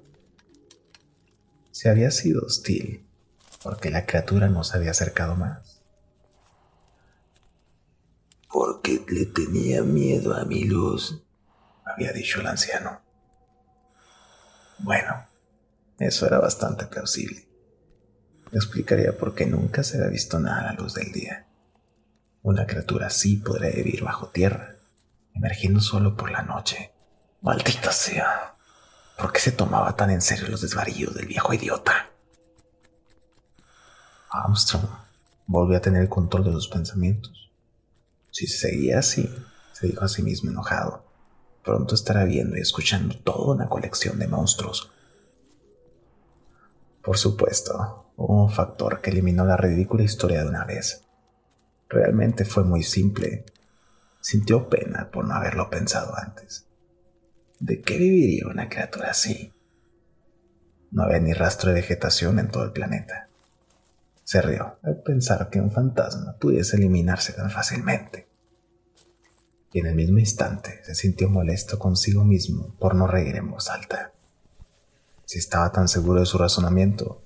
Se 1.71 1.89
había 1.89 2.09
sido 2.09 2.41
hostil 2.41 3.05
porque 3.61 3.91
la 3.91 4.07
criatura 4.07 4.49
no 4.49 4.63
se 4.63 4.77
había 4.77 4.91
acercado 4.91 5.35
más. 5.35 5.81
Porque 8.51 9.05
le 9.07 9.27
tenía 9.27 9.83
miedo 9.83 10.33
a 10.33 10.45
mi 10.45 10.63
luz 10.63 11.23
había 11.85 12.11
dicho 12.11 12.41
el 12.41 12.47
anciano. 12.47 13.01
Bueno, 14.79 15.27
eso 15.99 16.25
era 16.25 16.39
bastante 16.39 16.85
plausible. 16.87 17.47
explicaría 18.51 19.17
por 19.17 19.35
qué 19.35 19.45
nunca 19.45 19.83
se 19.83 19.97
había 19.97 20.09
visto 20.09 20.39
nada 20.39 20.61
a 20.61 20.63
la 20.63 20.73
luz 20.73 20.93
del 20.93 21.11
día. 21.11 21.47
Una 22.41 22.65
criatura 22.65 23.07
así 23.07 23.37
podría 23.37 23.69
vivir 23.69 24.03
bajo 24.03 24.27
tierra, 24.29 24.75
emergiendo 25.33 25.79
solo 25.79 26.17
por 26.17 26.31
la 26.31 26.41
noche. 26.41 26.91
Maldita 27.41 27.91
sea. 27.91 28.55
¿Por 29.17 29.31
qué 29.31 29.39
se 29.39 29.51
tomaba 29.51 29.95
tan 29.95 30.09
en 30.09 30.21
serio 30.21 30.47
los 30.47 30.61
desvaríos 30.61 31.13
del 31.13 31.27
viejo 31.27 31.53
idiota? 31.53 32.09
Armstrong 34.31 34.87
volvió 35.45 35.77
a 35.77 35.81
tener 35.81 36.01
el 36.01 36.09
control 36.09 36.45
de 36.45 36.51
sus 36.51 36.67
pensamientos. 36.67 37.51
Si 38.31 38.47
seguía 38.47 38.99
así, 38.99 39.29
se 39.73 39.87
dijo 39.87 40.05
a 40.05 40.07
sí 40.07 40.23
mismo 40.23 40.49
enojado, 40.49 41.10
Pronto 41.63 41.93
estará 41.93 42.23
viendo 42.25 42.57
y 42.57 42.61
escuchando 42.61 43.15
toda 43.19 43.53
una 43.53 43.69
colección 43.69 44.17
de 44.17 44.27
monstruos. 44.27 44.91
Por 47.03 47.17
supuesto, 47.17 48.11
hubo 48.17 48.43
un 48.43 48.51
factor 48.51 49.01
que 49.01 49.11
eliminó 49.11 49.45
la 49.45 49.57
ridícula 49.57 50.03
historia 50.03 50.43
de 50.43 50.49
una 50.49 50.65
vez. 50.65 51.03
Realmente 51.87 52.45
fue 52.45 52.63
muy 52.63 52.83
simple. 52.83 53.45
Sintió 54.19 54.69
pena 54.69 55.09
por 55.11 55.25
no 55.25 55.35
haberlo 55.35 55.69
pensado 55.69 56.13
antes. 56.17 56.67
¿De 57.59 57.81
qué 57.81 57.97
viviría 57.97 58.47
una 58.47 58.69
criatura 58.69 59.11
así? 59.11 59.53
No 60.89 61.03
había 61.03 61.19
ni 61.19 61.33
rastro 61.33 61.69
de 61.69 61.81
vegetación 61.81 62.39
en 62.39 62.49
todo 62.49 62.63
el 62.63 62.71
planeta. 62.71 63.29
Se 64.23 64.41
rió 64.41 64.77
al 64.81 65.01
pensar 65.01 65.49
que 65.49 65.61
un 65.61 65.71
fantasma 65.71 66.37
pudiese 66.39 66.77
eliminarse 66.77 67.33
tan 67.33 67.51
fácilmente 67.51 68.30
y 69.73 69.79
en 69.79 69.85
el 69.85 69.95
mismo 69.95 70.19
instante 70.19 70.81
se 70.83 70.95
sintió 70.95 71.29
molesto 71.29 71.79
consigo 71.79 72.25
mismo 72.25 72.75
por 72.77 72.95
no 72.95 73.07
reír 73.07 73.37
en 73.37 73.49
voz 73.49 73.69
alta. 73.69 74.13
Si 75.25 75.39
estaba 75.39 75.71
tan 75.71 75.87
seguro 75.87 76.19
de 76.19 76.25
su 76.25 76.37
razonamiento, 76.37 77.23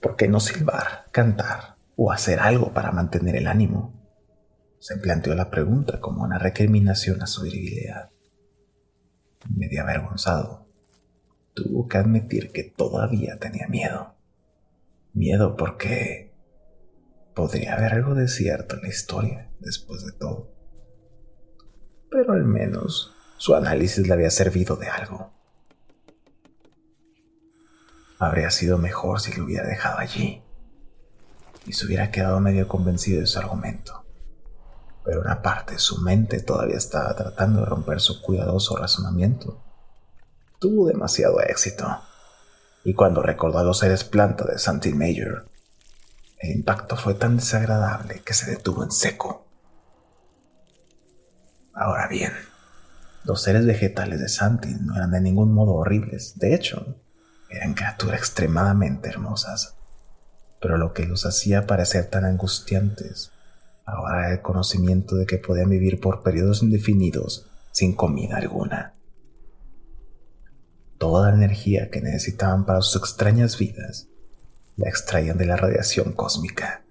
¿por 0.00 0.16
qué 0.16 0.26
no 0.26 0.40
silbar, 0.40 1.06
cantar 1.12 1.76
o 1.96 2.12
hacer 2.12 2.40
algo 2.40 2.72
para 2.72 2.92
mantener 2.92 3.36
el 3.36 3.46
ánimo? 3.46 3.92
Se 4.78 4.96
planteó 4.96 5.34
la 5.34 5.50
pregunta 5.50 6.00
como 6.00 6.24
una 6.24 6.38
recriminación 6.38 7.22
a 7.22 7.26
su 7.26 7.42
debilidad. 7.42 8.10
Medio 9.54 9.82
avergonzado, 9.82 10.66
tuvo 11.52 11.88
que 11.88 11.98
admitir 11.98 12.52
que 12.52 12.64
todavía 12.64 13.38
tenía 13.38 13.68
miedo. 13.68 14.14
Miedo 15.12 15.56
porque 15.56 16.32
podría 17.34 17.74
haber 17.74 17.92
algo 17.92 18.14
de 18.14 18.28
cierto 18.28 18.76
en 18.76 18.82
la 18.82 18.88
historia 18.88 19.50
después 19.60 20.06
de 20.06 20.12
todo 20.12 20.59
pero 22.10 22.32
al 22.32 22.44
menos 22.44 23.14
Su 23.36 23.54
análisis 23.54 24.06
le 24.06 24.12
había 24.12 24.30
servido 24.30 24.76
de 24.76 24.88
algo. 24.88 25.32
Habría 28.18 28.50
sido 28.50 28.76
mejor 28.76 29.18
si 29.18 29.32
lo 29.32 29.44
hubiera 29.44 29.66
dejado 29.66 29.98
allí 29.98 30.42
y 31.64 31.72
se 31.72 31.86
hubiera 31.86 32.10
quedado 32.10 32.38
medio 32.40 32.68
convencido 32.68 33.20
de 33.20 33.26
su 33.26 33.38
argumento. 33.38 34.04
Pero 35.06 35.20
una 35.22 35.40
parte 35.40 35.72
de 35.72 35.78
su 35.78 36.02
mente 36.02 36.40
todavía 36.40 36.76
estaba 36.76 37.14
tratando 37.16 37.60
de 37.60 37.66
romper 37.66 38.00
su 38.00 38.20
cuidadoso 38.20 38.76
razonamiento. 38.76 39.62
Tuvo 40.58 40.86
demasiado 40.86 41.40
éxito, 41.40 41.86
y 42.84 42.92
cuando 42.92 43.22
recordó 43.22 43.58
a 43.58 43.64
los 43.64 43.78
seres 43.78 44.04
planta 44.04 44.44
de 44.44 44.58
Santi 44.58 44.92
Major, 44.92 45.46
el 46.38 46.56
impacto 46.56 46.96
fue 46.96 47.14
tan 47.14 47.36
desagradable 47.36 48.20
que 48.22 48.34
se 48.34 48.50
detuvo 48.50 48.84
en 48.84 48.90
seco. 48.90 49.46
Ahora 51.80 52.08
bien, 52.08 52.32
los 53.24 53.42
seres 53.42 53.64
vegetales 53.64 54.20
de 54.20 54.28
Santi 54.28 54.68
no 54.82 54.96
eran 54.96 55.12
de 55.12 55.22
ningún 55.22 55.54
modo 55.54 55.72
horribles, 55.76 56.38
de 56.38 56.54
hecho, 56.54 57.00
eran 57.48 57.72
criaturas 57.72 58.18
extremadamente 58.18 59.08
hermosas. 59.08 59.76
Pero 60.60 60.76
lo 60.76 60.92
que 60.92 61.06
los 61.06 61.24
hacía 61.24 61.66
parecer 61.66 62.10
tan 62.10 62.26
angustiantes 62.26 63.32
ahora 63.86 64.26
era 64.26 64.32
el 64.32 64.42
conocimiento 64.42 65.16
de 65.16 65.24
que 65.24 65.38
podían 65.38 65.70
vivir 65.70 66.00
por 66.00 66.22
periodos 66.22 66.62
indefinidos 66.62 67.50
sin 67.72 67.96
comida 67.96 68.36
alguna. 68.36 68.92
Toda 70.98 71.30
la 71.30 71.36
energía 71.36 71.88
que 71.88 72.02
necesitaban 72.02 72.66
para 72.66 72.82
sus 72.82 73.00
extrañas 73.00 73.56
vidas 73.56 74.06
la 74.76 74.90
extraían 74.90 75.38
de 75.38 75.46
la 75.46 75.56
radiación 75.56 76.12
cósmica, 76.12 76.84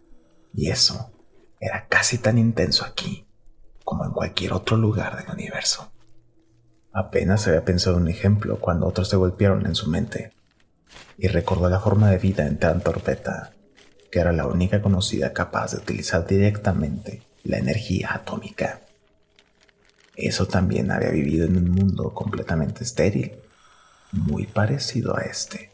y 0.52 0.72
eso 0.72 1.12
era 1.60 1.88
casi 1.88 2.18
tan 2.18 2.40
intenso 2.40 2.84
aquí 2.86 3.29
como 3.90 4.06
en 4.06 4.12
cualquier 4.12 4.54
otro 4.54 4.78
lugar 4.78 5.18
del 5.18 5.34
universo. 5.34 5.92
Apenas 6.94 7.48
había 7.48 7.66
pensado 7.66 7.98
un 7.98 8.08
ejemplo 8.08 8.60
cuando 8.60 8.86
otros 8.86 9.10
se 9.10 9.16
golpearon 9.16 9.66
en 9.66 9.74
su 9.74 9.90
mente 9.90 10.32
y 11.18 11.28
recordó 11.28 11.68
la 11.72 11.80
forma 11.80 12.12
de 12.12 12.20
vida 12.20 12.46
en 12.46 12.60
tan 12.60 12.82
torpeta 12.82 13.52
que 14.12 14.20
era 14.20 14.32
la 14.32 14.46
única 14.46 14.84
conocida 14.84 15.34
capaz 15.34 15.72
de 15.72 15.78
utilizar 15.78 16.28
directamente 16.28 17.24
la 17.44 17.58
energía 17.58 18.14
atómica. 18.14 18.82
Eso 20.16 20.46
también 20.46 20.92
había 20.92 21.10
vivido 21.10 21.48
en 21.48 21.58
un 21.58 21.72
mundo 21.72 22.14
completamente 22.14 22.84
estéril, 22.84 23.40
muy 24.12 24.46
parecido 24.46 25.18
a 25.18 25.22
este. 25.22 25.72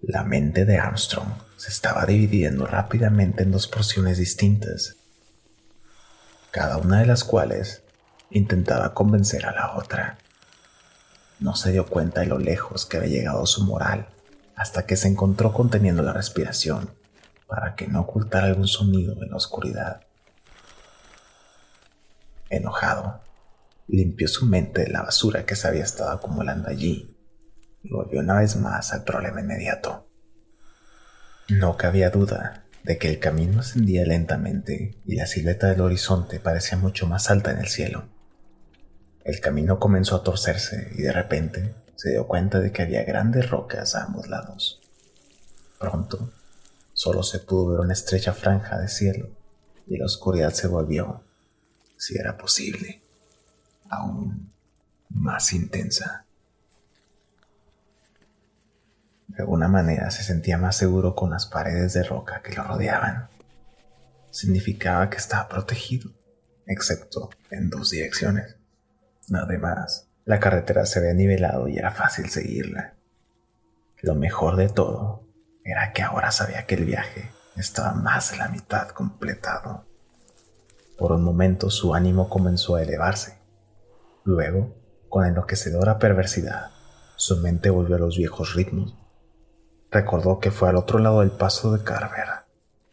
La 0.00 0.22
mente 0.22 0.64
de 0.64 0.78
Armstrong 0.78 1.26
se 1.56 1.70
estaba 1.70 2.06
dividiendo 2.06 2.66
rápidamente 2.66 3.42
en 3.42 3.50
dos 3.50 3.66
porciones 3.66 4.18
distintas, 4.18 4.95
cada 6.56 6.78
una 6.78 7.00
de 7.00 7.06
las 7.06 7.22
cuales 7.22 7.82
intentaba 8.30 8.94
convencer 8.94 9.44
a 9.44 9.52
la 9.52 9.76
otra. 9.76 10.16
No 11.38 11.54
se 11.54 11.70
dio 11.70 11.84
cuenta 11.84 12.22
de 12.22 12.28
lo 12.28 12.38
lejos 12.38 12.86
que 12.86 12.96
había 12.96 13.10
llegado 13.10 13.44
su 13.44 13.62
moral 13.66 14.08
hasta 14.56 14.86
que 14.86 14.96
se 14.96 15.06
encontró 15.06 15.52
conteniendo 15.52 16.02
la 16.02 16.14
respiración 16.14 16.96
para 17.46 17.74
que 17.74 17.88
no 17.88 18.00
ocultara 18.00 18.46
algún 18.46 18.68
sonido 18.68 19.22
en 19.22 19.28
la 19.28 19.36
oscuridad. 19.36 20.00
Enojado, 22.48 23.20
limpió 23.86 24.26
su 24.26 24.46
mente 24.46 24.84
de 24.84 24.88
la 24.88 25.02
basura 25.02 25.44
que 25.44 25.56
se 25.56 25.68
había 25.68 25.84
estado 25.84 26.10
acumulando 26.10 26.70
allí 26.70 27.18
y 27.82 27.90
volvió 27.90 28.20
una 28.20 28.38
vez 28.38 28.56
más 28.56 28.94
al 28.94 29.04
problema 29.04 29.42
inmediato. 29.42 30.08
No 31.50 31.76
cabía 31.76 32.08
duda 32.08 32.65
de 32.86 32.98
que 32.98 33.08
el 33.08 33.18
camino 33.18 33.60
ascendía 33.60 34.04
lentamente 34.04 34.96
y 35.04 35.16
la 35.16 35.26
silueta 35.26 35.66
del 35.66 35.80
horizonte 35.80 36.38
parecía 36.38 36.78
mucho 36.78 37.08
más 37.08 37.30
alta 37.30 37.50
en 37.50 37.58
el 37.58 37.66
cielo. 37.66 38.08
El 39.24 39.40
camino 39.40 39.80
comenzó 39.80 40.14
a 40.14 40.22
torcerse 40.22 40.92
y 40.96 41.02
de 41.02 41.10
repente 41.10 41.74
se 41.96 42.10
dio 42.10 42.28
cuenta 42.28 42.60
de 42.60 42.70
que 42.70 42.82
había 42.82 43.02
grandes 43.02 43.50
rocas 43.50 43.96
a 43.96 44.04
ambos 44.04 44.28
lados. 44.28 44.80
Pronto, 45.80 46.32
solo 46.92 47.24
se 47.24 47.40
pudo 47.40 47.72
ver 47.72 47.80
una 47.80 47.92
estrecha 47.92 48.32
franja 48.32 48.78
de 48.78 48.86
cielo 48.86 49.30
y 49.88 49.96
la 49.96 50.04
oscuridad 50.04 50.52
se 50.52 50.68
volvió, 50.68 51.24
si 51.96 52.16
era 52.16 52.38
posible, 52.38 53.02
aún 53.90 54.52
más 55.08 55.52
intensa. 55.52 56.25
De 59.36 59.42
alguna 59.42 59.68
manera 59.68 60.10
se 60.10 60.22
sentía 60.22 60.56
más 60.56 60.76
seguro 60.76 61.14
con 61.14 61.30
las 61.30 61.44
paredes 61.44 61.92
de 61.92 62.02
roca 62.02 62.40
que 62.42 62.54
lo 62.54 62.64
rodeaban. 62.64 63.28
Significaba 64.30 65.10
que 65.10 65.18
estaba 65.18 65.46
protegido, 65.46 66.10
excepto 66.66 67.28
en 67.50 67.68
dos 67.68 67.90
direcciones. 67.90 68.56
Además, 69.32 70.08
la 70.24 70.40
carretera 70.40 70.86
se 70.86 71.00
había 71.00 71.12
nivelado 71.12 71.68
y 71.68 71.76
era 71.76 71.90
fácil 71.90 72.30
seguirla. 72.30 72.94
Lo 74.00 74.14
mejor 74.14 74.56
de 74.56 74.70
todo 74.70 75.28
era 75.64 75.92
que 75.92 76.02
ahora 76.02 76.30
sabía 76.30 76.64
que 76.64 76.76
el 76.76 76.86
viaje 76.86 77.30
estaba 77.56 77.92
más 77.92 78.30
de 78.30 78.38
la 78.38 78.48
mitad 78.48 78.88
completado. 78.88 79.84
Por 80.96 81.12
un 81.12 81.22
momento 81.22 81.68
su 81.68 81.94
ánimo 81.94 82.30
comenzó 82.30 82.76
a 82.76 82.82
elevarse. 82.82 83.38
Luego, 84.24 84.74
con 85.10 85.26
enloquecedora 85.26 85.98
perversidad, 85.98 86.70
su 87.16 87.36
mente 87.38 87.68
volvió 87.68 87.96
a 87.96 87.98
los 87.98 88.16
viejos 88.16 88.54
ritmos. 88.54 88.96
Recordó 89.90 90.40
que 90.40 90.50
fue 90.50 90.68
al 90.68 90.76
otro 90.76 90.98
lado 90.98 91.20
del 91.20 91.30
paso 91.30 91.72
de 91.72 91.84
Carver, 91.84 92.28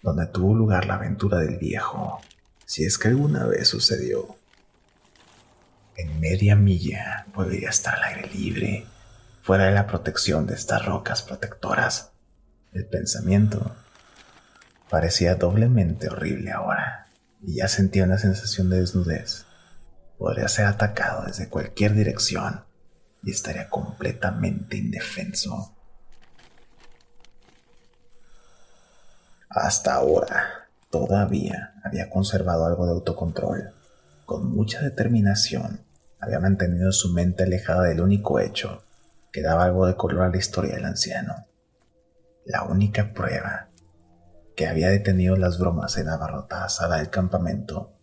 donde 0.02 0.28
tuvo 0.28 0.54
lugar 0.54 0.86
la 0.86 0.96
aventura 0.96 1.40
del 1.40 1.58
viejo, 1.58 2.22
si 2.66 2.86
es 2.86 2.98
que 2.98 3.10
alguna 3.10 3.46
vez 3.46 3.68
sucedió. 3.68 4.36
En 5.96 6.20
media 6.20 6.56
milla 6.56 7.26
podría 7.34 7.70
estar 7.70 7.96
al 7.96 8.04
aire 8.04 8.30
libre, 8.30 8.88
fuera 9.42 9.66
de 9.66 9.72
la 9.72 9.88
protección 9.88 10.48
de 10.48 10.56
estas 10.56 10.86
rocas 10.86 11.22
protectoras. 11.22 12.12
El 12.72 12.86
pensamiento 12.86 13.76
parecía 14.90 15.36
doblemente 15.36 16.08
horrible 16.08 16.52
ahora, 16.52 17.08
y 17.42 17.56
ya 17.56 17.68
sentía 17.68 18.06
una 18.06 18.18
sensación 18.18 18.70
de 18.70 18.80
desnudez. 18.80 19.46
Podría 20.18 20.48
ser 20.48 20.66
atacado 20.66 21.26
desde 21.26 21.50
cualquier 21.50 21.94
dirección 21.94 22.64
y 23.24 23.32
estaría 23.32 23.70
completamente 23.70 24.78
indefenso. 24.78 25.73
Hasta 29.54 29.94
ahora, 29.94 30.68
todavía 30.90 31.76
había 31.84 32.10
conservado 32.10 32.66
algo 32.66 32.86
de 32.86 32.94
autocontrol 32.94 33.74
con 34.26 34.52
mucha 34.52 34.82
determinación, 34.82 35.86
había 36.20 36.40
mantenido 36.40 36.92
su 36.92 37.14
mente 37.14 37.44
alejada 37.44 37.84
del 37.84 38.02
único 38.02 38.40
hecho 38.40 38.84
que 39.32 39.44
daba 39.44 39.66
algo 39.66 39.86
de 39.86 39.96
color 39.96 40.24
a 40.24 40.30
la 40.30 40.38
historia 40.38 40.76
del 40.76 40.86
anciano. 40.86 41.46
La 42.46 42.64
única 42.64 43.14
prueba 43.14 43.70
que 44.56 44.68
había 44.68 44.90
detenido 44.90 45.36
las 45.36 45.60
bromas 45.60 45.98
en 45.98 46.08
la 46.08 46.14
abarrotada 46.14 46.70
sala 46.70 46.98
del 46.98 47.10
campamento 47.10 47.94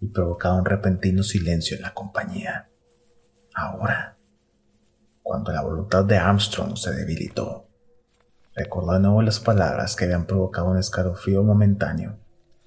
y 0.00 0.08
provocado 0.08 0.58
un 0.58 0.64
repentino 0.64 1.24
silencio 1.24 1.76
en 1.76 1.82
la 1.82 1.94
compañía. 1.94 2.70
Ahora, 3.54 4.16
cuando 5.22 5.52
la 5.52 5.62
voluntad 5.62 6.04
de 6.04 6.18
Armstrong 6.18 6.76
se 6.76 6.92
debilitó, 6.92 7.69
recordó 8.54 8.92
de 8.92 9.00
nuevo 9.00 9.22
las 9.22 9.40
palabras 9.40 9.96
que 9.96 10.04
habían 10.04 10.26
provocado 10.26 10.70
un 10.70 10.78
escalofrío 10.78 11.42
momentáneo 11.42 12.18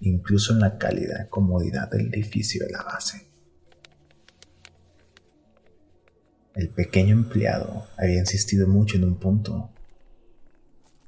incluso 0.03 0.53
en 0.53 0.59
la 0.59 0.77
cálida 0.77 1.27
comodidad 1.29 1.89
del 1.89 2.13
edificio 2.13 2.65
de 2.65 2.71
la 2.71 2.83
base. 2.83 3.27
El 6.55 6.69
pequeño 6.69 7.13
empleado 7.13 7.87
había 7.97 8.19
insistido 8.19 8.67
mucho 8.67 8.97
en 8.97 9.05
un 9.05 9.15
punto. 9.15 9.71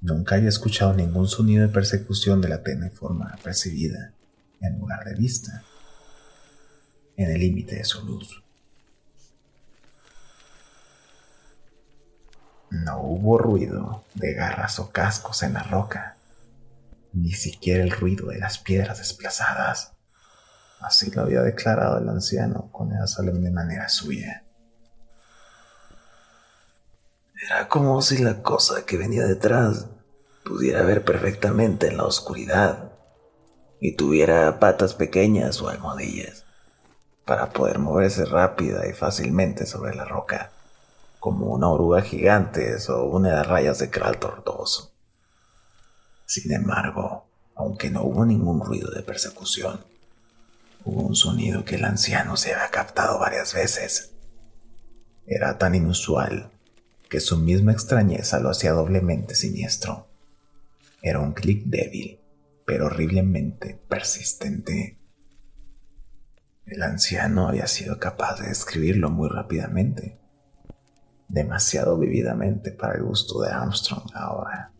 Nunca 0.01 0.35
había 0.35 0.49
escuchado 0.49 0.93
ningún 0.93 1.27
sonido 1.27 1.67
de 1.67 1.73
persecución 1.73 2.41
de 2.41 2.49
la 2.49 2.63
tenue 2.63 2.89
forma 2.89 3.37
percibida 3.43 4.13
en 4.61 4.79
lugar 4.79 5.03
de 5.05 5.15
vista, 5.15 5.63
en 7.17 7.31
el 7.31 7.39
límite 7.39 7.75
de 7.75 7.83
su 7.83 8.03
luz. 8.05 8.44
No 12.83 12.99
hubo 12.99 13.37
ruido 13.37 14.03
de 14.15 14.33
garras 14.33 14.79
o 14.79 14.91
cascos 14.91 15.43
en 15.43 15.53
la 15.53 15.63
roca 15.63 16.15
ni 17.15 17.31
siquiera 17.31 17.81
el 17.81 17.91
ruido 17.91 18.27
de 18.27 18.37
las 18.37 18.57
piedras 18.59 18.97
desplazadas. 18.97 19.93
Así 20.81 21.09
lo 21.11 21.21
había 21.21 21.41
declarado 21.41 21.97
el 21.97 22.09
anciano 22.09 22.69
con 22.71 22.91
esa 22.91 23.07
solemne 23.07 23.49
manera 23.51 23.87
suya. 23.87 24.43
Era 27.41 27.67
como 27.69 28.01
si 28.01 28.17
la 28.17 28.41
cosa 28.41 28.85
que 28.85 28.97
venía 28.97 29.25
detrás 29.25 29.87
pudiera 30.43 30.83
ver 30.83 31.05
perfectamente 31.05 31.87
en 31.87 31.97
la 31.97 32.03
oscuridad 32.03 32.91
y 33.79 33.95
tuviera 33.95 34.59
patas 34.59 34.93
pequeñas 34.93 35.61
o 35.61 35.69
almohadillas 35.69 36.45
para 37.25 37.49
poder 37.49 37.79
moverse 37.79 38.25
rápida 38.25 38.87
y 38.87 38.93
fácilmente 38.93 39.65
sobre 39.65 39.95
la 39.95 40.05
roca, 40.05 40.51
como 41.25 41.47
una 41.47 41.69
oruga 41.69 42.03
gigante 42.03 42.77
o 42.87 43.05
una 43.05 43.29
de 43.29 43.35
las 43.37 43.47
rayas 43.47 43.79
de 43.79 43.89
cral 43.89 44.19
tortuoso. 44.19 44.93
Sin 46.27 46.53
embargo, 46.53 47.25
aunque 47.55 47.89
no 47.89 48.03
hubo 48.03 48.27
ningún 48.27 48.61
ruido 48.61 48.91
de 48.91 49.01
persecución, 49.01 49.83
Hubo 50.83 51.01
un 51.01 51.15
sonido 51.15 51.65
que 51.65 51.77
el 51.77 51.85
anciano 51.85 52.37
se 52.37 52.53
había 52.53 52.69
captado 52.69 53.17
varias 53.17 53.55
veces. 53.55 54.11
Era 55.25 55.57
tan 55.57 55.73
inusual 55.73 56.51
que 57.09 57.19
su 57.19 57.37
misma 57.37 57.71
extrañeza 57.71 58.39
lo 58.39 58.51
hacía 58.51 58.73
doblemente 58.73 59.33
siniestro. 59.33 60.07
Era 61.01 61.21
un 61.21 61.33
clic 61.33 61.63
débil, 61.65 62.19
pero 62.67 62.85
horriblemente 62.85 63.81
persistente. 63.89 64.99
El 66.67 66.83
anciano 66.83 67.47
había 67.47 67.65
sido 67.65 67.97
capaz 67.97 68.39
de 68.39 68.49
describirlo 68.49 69.09
muy 69.09 69.27
rápidamente, 69.27 70.19
demasiado 71.27 71.97
vividamente 71.97 72.71
para 72.71 72.95
el 72.95 73.03
gusto 73.03 73.41
de 73.41 73.51
Armstrong 73.51 74.09
ahora. 74.13 74.71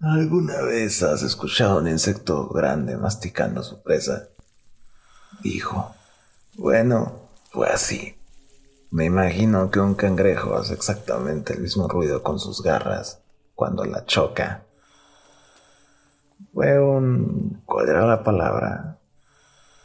¿Alguna 0.00 0.60
vez 0.60 1.02
has 1.02 1.22
escuchado 1.22 1.78
a 1.78 1.80
un 1.80 1.88
insecto 1.88 2.48
grande 2.48 2.96
masticando 2.96 3.62
su 3.62 3.82
presa? 3.82 4.28
Dijo. 5.42 5.94
Bueno, 6.56 7.30
fue 7.50 7.68
así. 7.68 8.14
Me 8.90 9.06
imagino 9.06 9.70
que 9.70 9.80
un 9.80 9.94
cangrejo 9.94 10.54
hace 10.56 10.74
exactamente 10.74 11.54
el 11.54 11.62
mismo 11.62 11.88
ruido 11.88 12.22
con 12.22 12.38
sus 12.38 12.62
garras 12.62 13.22
cuando 13.54 13.84
la 13.84 14.04
choca. 14.04 14.66
Fue 16.52 16.78
un... 16.78 17.62
¿Cuál 17.64 17.88
era 17.88 18.06
la 18.06 18.22
palabra? 18.22 19.00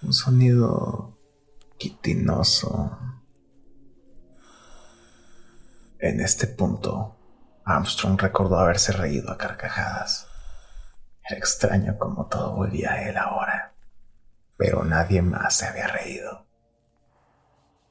Un 0.03 0.13
sonido 0.13 1.17
quitinoso. 1.77 2.98
En 5.99 6.21
este 6.21 6.47
punto, 6.47 7.17
Armstrong 7.65 8.19
recordó 8.19 8.57
haberse 8.57 8.93
reído 8.93 9.31
a 9.31 9.37
carcajadas. 9.37 10.27
Era 11.27 11.37
extraño 11.37 11.97
como 11.97 12.27
todo 12.27 12.55
volvía 12.55 12.93
a 12.93 13.09
él 13.09 13.17
ahora, 13.17 13.73
pero 14.57 14.85
nadie 14.85 15.21
más 15.21 15.55
se 15.55 15.65
había 15.65 15.87
reído. 15.87 16.47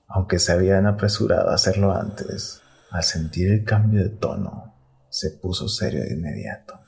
Aunque 0.07 0.39
se 0.39 0.53
habían 0.53 0.87
apresurado 0.87 1.51
a 1.51 1.55
hacerlo 1.55 1.93
antes, 1.93 2.63
al 2.91 3.05
sentir 3.05 3.53
el 3.53 3.65
cambio 3.65 4.03
de 4.03 4.09
tono, 4.09 4.75
se 5.11 5.31
puso 5.33 5.69
serio 5.69 6.03
de 6.03 6.15
inmediato 6.15 6.81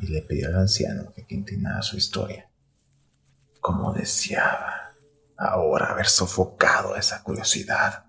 y 0.00 0.08
le 0.08 0.22
pidió 0.22 0.48
al 0.48 0.56
anciano 0.56 1.12
que 1.14 1.24
continuara 1.24 1.82
su 1.82 1.96
historia. 1.96 2.50
Como 3.60 3.92
deseaba 3.92 4.90
ahora 5.36 5.90
haber 5.90 6.06
sofocado 6.06 6.96
esa 6.96 7.22
curiosidad. 7.22 8.06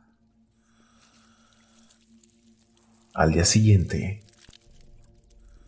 Al 3.13 3.34
día 3.34 3.43
siguiente, 3.43 4.24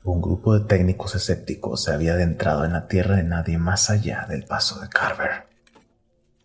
un 0.05 0.21
grupo 0.21 0.57
de 0.57 0.65
técnicos 0.65 1.13
escépticos 1.13 1.83
se 1.83 1.91
había 1.91 2.13
adentrado 2.13 2.63
en 2.63 2.71
la 2.71 2.87
tierra 2.87 3.17
de 3.17 3.23
nadie 3.23 3.57
más 3.57 3.89
allá 3.89 4.25
del 4.29 4.45
paso 4.45 4.79
de 4.79 4.87
Carver. 4.87 5.49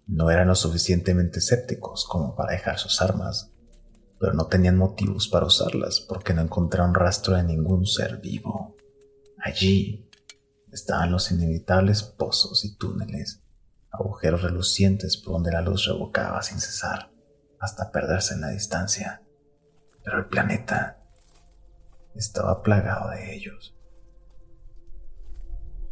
No 0.08 0.28
eran 0.28 0.48
lo 0.48 0.56
suficientemente 0.56 1.38
escépticos 1.38 2.04
como 2.04 2.34
para 2.34 2.54
dejar 2.54 2.80
sus 2.80 3.00
armas, 3.00 3.52
pero 4.18 4.32
no 4.32 4.48
tenían 4.48 4.76
motivos 4.76 5.28
para 5.28 5.46
usarlas 5.46 6.00
porque 6.00 6.34
no 6.34 6.42
encontraron 6.42 6.94
rastro 6.94 7.36
de 7.36 7.44
ningún 7.44 7.86
ser 7.86 8.16
vivo. 8.16 8.74
Allí 9.38 10.10
estaban 10.72 11.12
los 11.12 11.30
inevitables 11.30 12.02
pozos 12.02 12.64
y 12.64 12.76
túneles, 12.76 13.44
agujeros 13.92 14.42
relucientes 14.42 15.16
por 15.16 15.34
donde 15.34 15.52
la 15.52 15.60
luz 15.60 15.86
revocaba 15.86 16.42
sin 16.42 16.58
cesar 16.58 17.12
hasta 17.60 17.92
perderse 17.92 18.34
en 18.34 18.40
la 18.40 18.48
distancia. 18.48 19.22
Pero 20.08 20.20
el 20.20 20.26
planeta 20.28 20.96
estaba 22.14 22.62
plagado 22.62 23.10
de 23.10 23.34
ellos. 23.34 23.76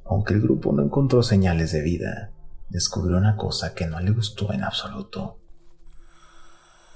Aunque 0.06 0.32
el 0.32 0.40
grupo 0.40 0.72
no 0.72 0.82
encontró 0.82 1.22
señales 1.22 1.70
de 1.72 1.82
vida, 1.82 2.30
descubrió 2.70 3.18
una 3.18 3.36
cosa 3.36 3.74
que 3.74 3.86
no 3.86 4.00
le 4.00 4.12
gustó 4.12 4.54
en 4.54 4.64
absoluto. 4.64 5.38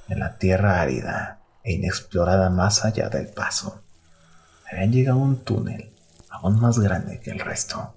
En 0.08 0.18
la 0.18 0.38
tierra 0.38 0.80
árida 0.80 1.42
e 1.62 1.74
inexplorada 1.74 2.48
más 2.48 2.86
allá 2.86 3.10
del 3.10 3.28
paso, 3.28 3.84
habían 4.72 4.90
llegado 4.90 5.18
a 5.18 5.22
un 5.22 5.44
túnel 5.44 5.94
aún 6.30 6.58
más 6.58 6.78
grande 6.78 7.20
que 7.20 7.32
el 7.32 7.40
resto. 7.40 7.96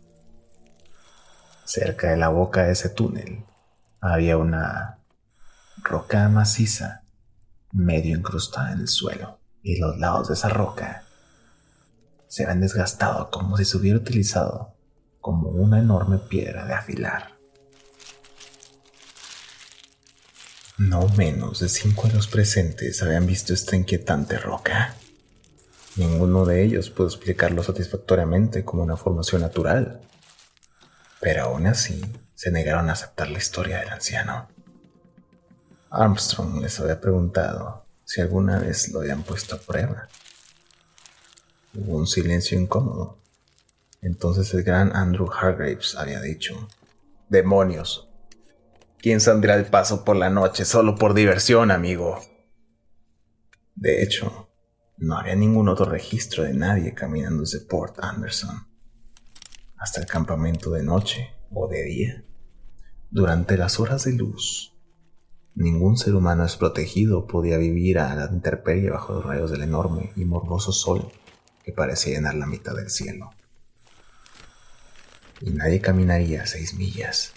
Cerca 1.63 2.09
de 2.09 2.17
la 2.17 2.27
boca 2.27 2.63
de 2.63 2.73
ese 2.73 2.89
túnel 2.89 3.45
había 4.01 4.36
una 4.36 4.99
roca 5.81 6.27
maciza, 6.27 7.03
medio 7.73 8.17
incrustada 8.17 8.71
en 8.71 8.81
el 8.81 8.88
suelo, 8.88 9.39
y 9.62 9.79
los 9.79 9.97
lados 9.97 10.29
de 10.29 10.36
esa 10.36 10.49
roca 10.49 11.03
se 12.27 12.43
habían 12.43 12.62
desgastado 12.62 13.29
como 13.29 13.57
si 13.57 13.65
se 13.65 13.77
hubiera 13.77 13.99
utilizado 13.99 14.75
como 15.19 15.49
una 15.49 15.79
enorme 15.79 16.17
piedra 16.17 16.65
de 16.65 16.73
afilar. 16.73 17.33
No 20.77 21.07
menos 21.09 21.59
de 21.59 21.69
cinco 21.69 22.07
de 22.07 22.15
los 22.15 22.27
presentes 22.27 23.01
habían 23.03 23.27
visto 23.27 23.53
esta 23.53 23.75
inquietante 23.75 24.39
roca. 24.39 24.95
Ninguno 25.95 26.45
de 26.45 26.63
ellos 26.63 26.89
pudo 26.89 27.07
explicarlo 27.07 27.62
satisfactoriamente 27.62 28.65
como 28.65 28.81
una 28.81 28.97
formación 28.97 29.41
natural, 29.41 30.01
pero 31.21 31.43
aún 31.43 31.67
así 31.67 32.03
se 32.33 32.51
negaron 32.51 32.89
a 32.89 32.93
aceptar 32.93 33.29
la 33.29 33.38
historia 33.38 33.79
del 33.79 33.89
anciano. 33.89 34.49
Armstrong 35.93 36.60
les 36.60 36.79
había 36.79 36.99
preguntado 36.99 37.86
si 38.03 38.19
alguna 38.19 38.58
vez 38.58 38.91
lo 38.91 39.01
habían 39.01 39.21
puesto 39.21 39.56
a 39.56 39.60
prueba. 39.60 40.10
Hubo 41.75 41.97
un 41.97 42.08
silencio 42.08 42.60
incómodo. 42.60 43.19
Entonces 44.01 44.51
el 44.56 44.63
gran 44.63 44.95
Andrew 44.95 45.29
Hargraves 45.32 45.95
había 45.95 46.19
dicho, 46.19 46.67
Demonios. 47.29 48.10
¿Quién 48.97 49.21
saldrá 49.21 49.53
al 49.53 49.67
paso 49.67 50.03
por 50.03 50.15
la 50.15 50.32
noche 50.32 50.65
solo 50.65 50.95
por 50.95 51.13
diversión, 51.13 51.69
amigo? 51.69 52.19
De 53.75 54.01
hecho, 54.01 54.49
no 54.97 55.17
había 55.17 55.36
ningún 55.36 55.69
otro 55.69 55.86
registro 55.86 56.43
de 56.43 56.53
nadie 56.53 56.95
caminando 56.95 57.41
desde 57.41 57.62
Port 57.62 57.99
Anderson 57.99 58.67
hasta 59.77 59.99
el 59.99 60.08
campamento 60.08 60.71
de 60.71 60.82
noche 60.82 61.36
o 61.51 61.67
de 61.67 61.84
día. 61.84 62.23
Durante 63.12 63.58
las 63.58 63.79
horas 63.79 64.06
de 64.06 64.13
luz, 64.13 64.72
ningún 65.56 65.98
ser 65.98 66.16
humano 66.16 66.44
desprotegido 66.44 67.28
podía 67.28 67.58
vivir 67.58 68.00
a 68.00 68.16
la 68.16 68.26
intemperie 68.32 68.89
bajo 68.89 69.13
los 69.13 69.26
rayos 69.26 69.52
del 69.52 69.63
enorme 69.63 70.12
y 70.16 70.26
morboso 70.26 70.72
sol 70.72 71.12
que 71.63 71.72
parecía 71.72 72.16
llenar 72.16 72.36
la 72.36 72.46
mitad 72.46 72.74
del 72.76 72.89
cielo. 72.89 73.32
Y 75.42 75.52
nadie 75.52 75.82
caminaría 75.82 76.46
seis 76.46 76.74
millas 76.74 77.34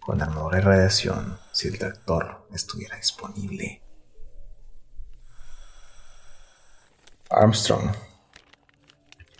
con 0.00 0.22
armadura 0.22 0.58
de 0.58 0.64
radiación 0.64 1.38
si 1.52 1.68
el 1.68 1.78
tractor 1.78 2.46
estuviera 2.52 2.96
disponible. 2.96 3.82
Armstrong 7.30 7.92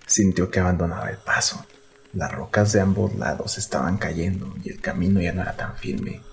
sintió 0.07 0.51
que 0.51 0.61
abandonaba 0.61 1.11
el 1.11 1.19
paso. 1.19 1.64
Las 2.12 2.33
rocas 2.33 2.73
de 2.73 2.81
ambos 2.81 3.14
lados 3.14 3.59
estaban 3.59 3.99
cayendo 3.99 4.55
y 4.62 4.71
el 4.71 4.81
camino 4.81 5.21
ya 5.21 5.33
no 5.33 5.43
era 5.43 5.57
tan 5.57 5.77
firme 5.77 6.11
y 6.11 6.28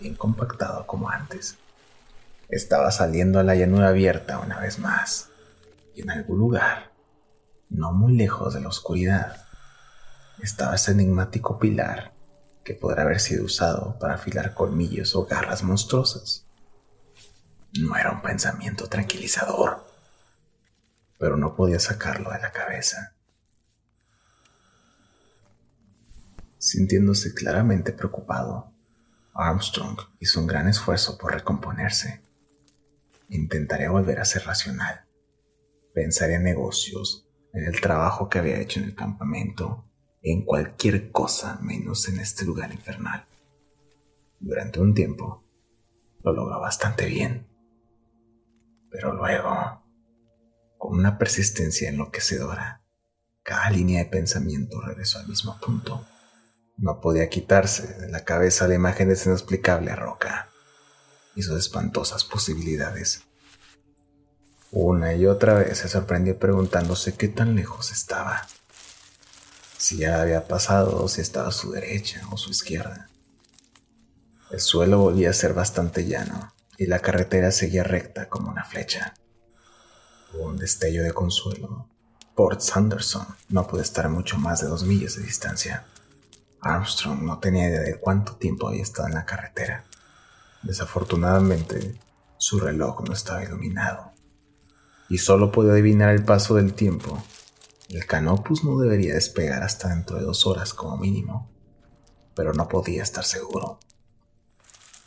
bien 0.00 0.14
compactado 0.14 0.86
como 0.86 1.10
antes. 1.10 1.56
Estaba 2.48 2.90
saliendo 2.90 3.38
a 3.38 3.42
la 3.42 3.54
llanura 3.54 3.88
abierta 3.88 4.38
una 4.38 4.60
vez 4.60 4.78
más 4.78 5.30
y 5.94 6.02
en 6.02 6.10
algún 6.10 6.38
lugar, 6.38 6.92
no 7.70 7.92
muy 7.92 8.16
lejos 8.16 8.54
de 8.54 8.60
la 8.60 8.68
oscuridad, 8.68 9.46
estaba 10.42 10.74
ese 10.74 10.92
enigmático 10.92 11.58
pilar 11.58 12.12
que 12.64 12.74
podrá 12.74 13.02
haber 13.02 13.20
sido 13.20 13.44
usado 13.44 13.98
para 13.98 14.14
afilar 14.14 14.54
colmillos 14.54 15.14
o 15.14 15.26
garras 15.26 15.62
monstruosas. 15.62 16.46
No 17.78 17.96
era 17.96 18.12
un 18.12 18.22
pensamiento 18.22 18.86
tranquilizador 18.88 19.84
pero 21.24 21.38
no 21.38 21.56
podía 21.56 21.78
sacarlo 21.78 22.30
de 22.32 22.38
la 22.38 22.52
cabeza. 22.52 23.14
Sintiéndose 26.58 27.32
claramente 27.32 27.94
preocupado, 27.94 28.73
Armstrong 29.34 29.98
hizo 30.20 30.40
un 30.40 30.46
gran 30.46 30.68
esfuerzo 30.68 31.18
por 31.18 31.32
recomponerse. 31.32 32.22
Intentaría 33.28 33.90
volver 33.90 34.20
a 34.20 34.24
ser 34.24 34.44
racional. 34.44 35.06
Pensaría 35.92 36.36
en 36.36 36.44
negocios, 36.44 37.28
en 37.52 37.64
el 37.64 37.80
trabajo 37.80 38.28
que 38.28 38.38
había 38.38 38.60
hecho 38.60 38.80
en 38.80 38.86
el 38.86 38.94
campamento, 38.94 39.84
en 40.22 40.44
cualquier 40.44 41.10
cosa 41.10 41.58
menos 41.60 42.08
en 42.08 42.20
este 42.20 42.44
lugar 42.44 42.72
infernal. 42.72 43.26
Durante 44.38 44.80
un 44.80 44.94
tiempo, 44.94 45.44
lo 46.22 46.32
logró 46.32 46.60
bastante 46.60 47.06
bien. 47.06 47.46
Pero 48.90 49.12
luego 49.12 49.82
con 50.78 50.98
una 50.98 51.18
persistencia 51.18 51.88
enloquecedora. 51.88 52.82
Cada 53.42 53.70
línea 53.70 54.04
de 54.04 54.10
pensamiento 54.10 54.80
regresó 54.80 55.18
al 55.18 55.28
mismo 55.28 55.58
punto. 55.58 56.06
No 56.76 57.00
podía 57.00 57.28
quitarse 57.28 57.86
de 58.00 58.08
la 58.08 58.24
cabeza 58.24 58.66
la 58.66 58.74
imagen 58.74 59.08
de 59.08 59.14
esa 59.14 59.30
inexplicable 59.30 59.94
roca 59.94 60.50
y 61.34 61.42
sus 61.42 61.58
espantosas 61.58 62.24
posibilidades. 62.24 63.22
Una 64.70 65.14
y 65.14 65.26
otra 65.26 65.54
vez 65.54 65.78
se 65.78 65.88
sorprendió 65.88 66.38
preguntándose 66.38 67.14
qué 67.14 67.28
tan 67.28 67.54
lejos 67.54 67.92
estaba. 67.92 68.46
Si 69.78 69.98
ya 69.98 70.20
había 70.20 70.48
pasado 70.48 71.02
o 71.02 71.08
si 71.08 71.20
estaba 71.20 71.48
a 71.48 71.52
su 71.52 71.70
derecha 71.70 72.22
o 72.30 72.36
su 72.36 72.50
izquierda. 72.50 73.08
El 74.50 74.60
suelo 74.60 74.98
volvía 74.98 75.30
a 75.30 75.34
ser 75.34 75.54
bastante 75.54 76.06
llano 76.06 76.52
y 76.76 76.86
la 76.86 76.98
carretera 76.98 77.52
seguía 77.52 77.84
recta 77.84 78.28
como 78.28 78.50
una 78.50 78.64
flecha. 78.64 79.14
Un 80.32 80.56
destello 80.56 81.02
de 81.04 81.12
consuelo. 81.12 81.88
Port 82.34 82.60
Sanderson 82.60 83.26
no 83.48 83.68
puede 83.68 83.84
estar 83.84 84.08
mucho 84.08 84.38
más 84.38 84.60
de 84.60 84.66
dos 84.66 84.82
millas 84.82 85.16
de 85.16 85.22
distancia. 85.22 85.86
Armstrong 86.64 87.22
no 87.22 87.38
tenía 87.38 87.68
idea 87.68 87.80
de 87.80 88.00
cuánto 88.00 88.36
tiempo 88.36 88.68
había 88.68 88.82
estado 88.82 89.08
en 89.08 89.14
la 89.14 89.26
carretera. 89.26 89.84
Desafortunadamente, 90.62 92.00
su 92.38 92.58
reloj 92.58 93.02
no 93.06 93.12
estaba 93.12 93.44
iluminado 93.44 94.12
y 95.08 95.18
solo 95.18 95.52
podía 95.52 95.72
adivinar 95.72 96.14
el 96.14 96.24
paso 96.24 96.54
del 96.54 96.72
tiempo. 96.74 97.22
El 97.90 98.06
Canopus 98.06 98.64
no 98.64 98.78
debería 98.78 99.14
despegar 99.14 99.62
hasta 99.62 99.90
dentro 99.90 100.18
de 100.18 100.24
dos 100.24 100.46
horas 100.46 100.72
como 100.72 100.96
mínimo, 100.96 101.50
pero 102.34 102.54
no 102.54 102.66
podía 102.68 103.02
estar 103.02 103.24
seguro. 103.24 103.78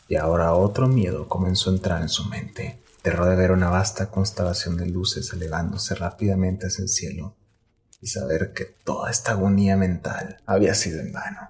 Y 0.07 0.15
ahora 0.15 0.53
otro 0.53 0.87
miedo 0.87 1.27
comenzó 1.27 1.69
a 1.69 1.73
entrar 1.73 2.01
en 2.01 2.09
su 2.09 2.25
mente, 2.29 2.81
terror 3.01 3.27
de 3.27 3.35
ver 3.35 3.51
una 3.51 3.69
vasta 3.69 4.11
constelación 4.11 4.77
de 4.77 4.85
luces 4.85 5.33
elevándose 5.33 5.95
rápidamente 5.95 6.67
hacia 6.67 6.83
el 6.83 6.89
cielo 6.89 7.35
y 8.01 8.07
saber 8.07 8.53
que 8.53 8.65
toda 8.65 9.09
esta 9.09 9.31
agonía 9.31 9.75
mental 9.75 10.37
había 10.45 10.73
sido 10.75 10.99
en 10.99 11.11
vano. 11.11 11.49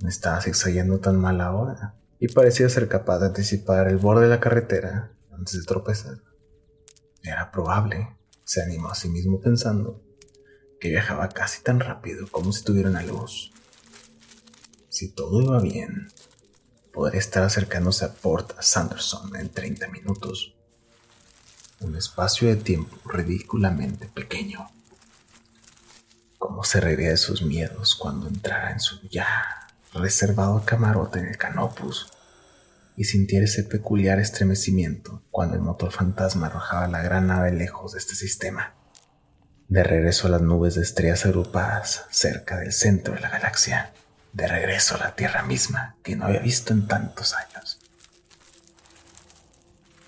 Me 0.00 0.08
estaba 0.08 0.40
zigzagueando 0.40 1.00
tan 1.00 1.16
mal 1.16 1.40
ahora 1.40 1.94
y 2.18 2.28
parecía 2.28 2.68
ser 2.68 2.88
capaz 2.88 3.18
de 3.18 3.26
anticipar 3.26 3.88
el 3.88 3.96
borde 3.96 4.24
de 4.24 4.30
la 4.30 4.40
carretera 4.40 5.12
antes 5.32 5.58
de 5.58 5.64
tropezar. 5.64 6.18
Era 7.22 7.50
probable, 7.50 8.16
se 8.44 8.62
animó 8.62 8.90
a 8.90 8.94
sí 8.94 9.08
mismo 9.08 9.40
pensando, 9.40 10.02
que 10.80 10.88
viajaba 10.88 11.28
casi 11.28 11.62
tan 11.62 11.80
rápido 11.80 12.26
como 12.30 12.52
si 12.52 12.64
tuviera 12.64 12.88
una 12.88 13.02
luz. 13.02 13.52
Si 14.88 15.12
todo 15.12 15.42
iba 15.42 15.60
bien, 15.60 16.08
podría 16.92 17.20
estar 17.20 17.42
acercándose 17.42 18.04
a 18.04 18.14
Port 18.14 18.52
Sanderson 18.60 19.36
en 19.36 19.50
30 19.50 19.88
minutos. 19.88 20.54
Un 21.80 21.96
espacio 21.96 22.48
de 22.48 22.56
tiempo 22.56 22.96
ridículamente 23.08 24.06
pequeño. 24.06 24.68
¿Cómo 26.40 26.64
se 26.64 26.80
reiría 26.80 27.10
de 27.10 27.18
sus 27.18 27.42
miedos 27.42 27.94
cuando 27.94 28.26
entrara 28.26 28.72
en 28.72 28.80
su 28.80 29.06
ya 29.08 29.68
reservado 29.92 30.64
camarote 30.64 31.20
en 31.20 31.26
el 31.26 31.36
Canopus? 31.36 32.10
y 32.96 33.04
sintiera 33.04 33.44
ese 33.44 33.64
peculiar 33.64 34.18
estremecimiento 34.18 35.22
cuando 35.30 35.54
el 35.54 35.62
motor 35.62 35.92
fantasma 35.92 36.48
arrojaba 36.48 36.88
la 36.88 37.02
gran 37.02 37.28
nave 37.28 37.52
lejos 37.52 37.92
de 37.92 37.98
este 37.98 38.14
sistema. 38.14 38.74
De 39.68 39.82
regreso 39.82 40.26
a 40.26 40.30
las 40.30 40.42
nubes 40.42 40.74
de 40.74 40.82
estrellas 40.82 41.24
agrupadas 41.24 42.04
cerca 42.10 42.58
del 42.58 42.72
centro 42.72 43.14
de 43.14 43.20
la 43.20 43.30
galaxia. 43.30 43.92
De 44.32 44.46
regreso 44.46 44.96
a 44.96 44.98
la 44.98 45.14
Tierra 45.14 45.42
misma 45.42 45.96
que 46.02 46.14
no 46.14 46.26
había 46.26 46.40
visto 46.40 46.72
en 46.72 46.88
tantos 46.88 47.34
años. 47.34 47.78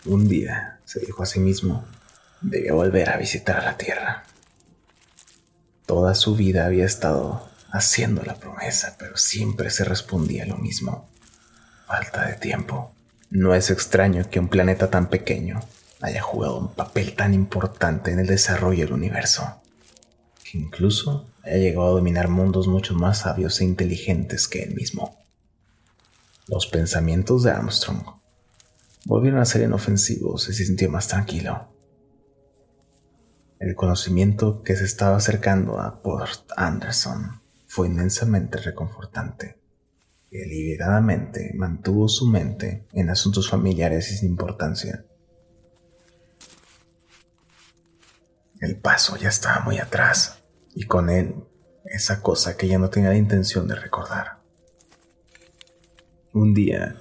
Un 0.04 0.28
día, 0.28 0.80
se 0.84 1.00
dijo 1.00 1.22
a 1.22 1.26
sí 1.26 1.40
mismo, 1.40 1.86
debía 2.40 2.74
volver 2.74 3.08
a 3.08 3.16
visitar 3.16 3.56
a 3.58 3.64
la 3.64 3.76
Tierra. 3.76 4.24
Toda 5.92 6.14
su 6.14 6.34
vida 6.34 6.64
había 6.64 6.86
estado 6.86 7.46
haciendo 7.70 8.22
la 8.22 8.36
promesa, 8.36 8.96
pero 8.98 9.18
siempre 9.18 9.68
se 9.68 9.84
respondía 9.84 10.46
lo 10.46 10.56
mismo 10.56 11.06
falta 11.86 12.26
de 12.28 12.32
tiempo. 12.32 12.94
No 13.28 13.54
es 13.54 13.68
extraño 13.70 14.24
que 14.30 14.40
un 14.40 14.48
planeta 14.48 14.88
tan 14.88 15.10
pequeño 15.10 15.60
haya 16.00 16.22
jugado 16.22 16.56
un 16.56 16.72
papel 16.72 17.14
tan 17.14 17.34
importante 17.34 18.10
en 18.10 18.20
el 18.20 18.26
desarrollo 18.26 18.86
del 18.86 18.94
universo, 18.94 19.60
que 20.42 20.56
incluso 20.56 21.26
haya 21.42 21.58
llegado 21.58 21.88
a 21.88 21.90
dominar 21.90 22.28
mundos 22.28 22.68
mucho 22.68 22.94
más 22.94 23.18
sabios 23.18 23.60
e 23.60 23.64
inteligentes 23.64 24.48
que 24.48 24.62
él 24.62 24.74
mismo. 24.74 25.18
Los 26.48 26.68
pensamientos 26.68 27.42
de 27.42 27.50
Armstrong 27.50 28.02
volvieron 29.04 29.40
a 29.40 29.44
ser 29.44 29.60
inofensivos 29.60 30.48
y 30.48 30.54
se 30.54 30.64
sintió 30.64 30.88
más 30.88 31.06
tranquilo. 31.06 31.71
El 33.62 33.74
conocimiento 33.74 34.62
que 34.62 34.76
se 34.76 34.84
estaba 34.84 35.16
acercando 35.16 35.80
a 35.80 36.02
Port 36.02 36.50
Anderson 36.56 37.40
fue 37.66 37.86
inmensamente 37.86 38.58
reconfortante 38.58 39.62
deliberadamente 40.32 41.52
mantuvo 41.54 42.08
su 42.08 42.26
mente 42.26 42.86
en 42.92 43.10
asuntos 43.10 43.50
familiares 43.50 44.10
y 44.10 44.16
sin 44.16 44.30
importancia. 44.30 45.04
El 48.60 48.76
paso 48.76 49.16
ya 49.16 49.28
estaba 49.28 49.60
muy 49.60 49.78
atrás, 49.78 50.42
y 50.74 50.84
con 50.84 51.10
él 51.10 51.34
esa 51.84 52.22
cosa 52.22 52.56
que 52.56 52.68
ya 52.68 52.78
no 52.78 52.88
tenía 52.88 53.10
la 53.10 53.16
intención 53.16 53.66
de 53.66 53.74
recordar. 53.74 54.40
Un 56.32 56.54
día, 56.54 56.96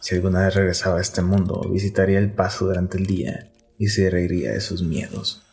si 0.00 0.14
alguna 0.14 0.46
vez 0.46 0.54
regresaba 0.54 0.98
a 0.98 1.02
este 1.02 1.20
mundo, 1.20 1.68
visitaría 1.70 2.18
el 2.18 2.32
paso 2.32 2.66
durante 2.66 2.96
el 2.96 3.06
día 3.06 3.52
y 3.76 3.88
se 3.88 4.08
reiría 4.08 4.52
de 4.52 4.60
sus 4.60 4.82
miedos. 4.82 5.49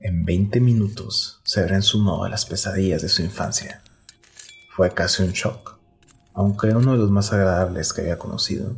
En 0.00 0.24
20 0.24 0.60
minutos 0.60 1.40
se 1.44 1.62
verán 1.62 1.82
sumado 1.82 2.24
a 2.24 2.28
las 2.28 2.46
pesadillas 2.46 3.02
de 3.02 3.08
su 3.08 3.22
infancia. 3.22 3.82
Fue 4.70 4.92
casi 4.94 5.22
un 5.22 5.32
shock 5.32 5.78
aunque 6.38 6.68
uno 6.68 6.92
de 6.92 6.98
los 6.98 7.10
más 7.10 7.32
agradables 7.32 7.92
que 7.92 8.02
había 8.02 8.16
conocido, 8.16 8.76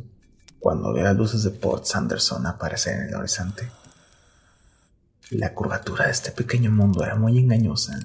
cuando 0.57 0.93
ve 0.93 1.03
las 1.03 1.15
luces 1.15 1.43
de 1.43 1.51
Port 1.51 1.85
Sanderson 1.85 2.47
aparecer 2.47 2.95
en 2.95 3.09
el 3.09 3.15
horizonte. 3.15 3.69
La 5.29 5.53
curvatura 5.53 6.05
de 6.05 6.11
este 6.11 6.31
pequeño 6.31 6.71
mundo 6.71 7.03
era 7.03 7.13
muy 7.13 7.37
engañosa. 7.37 7.99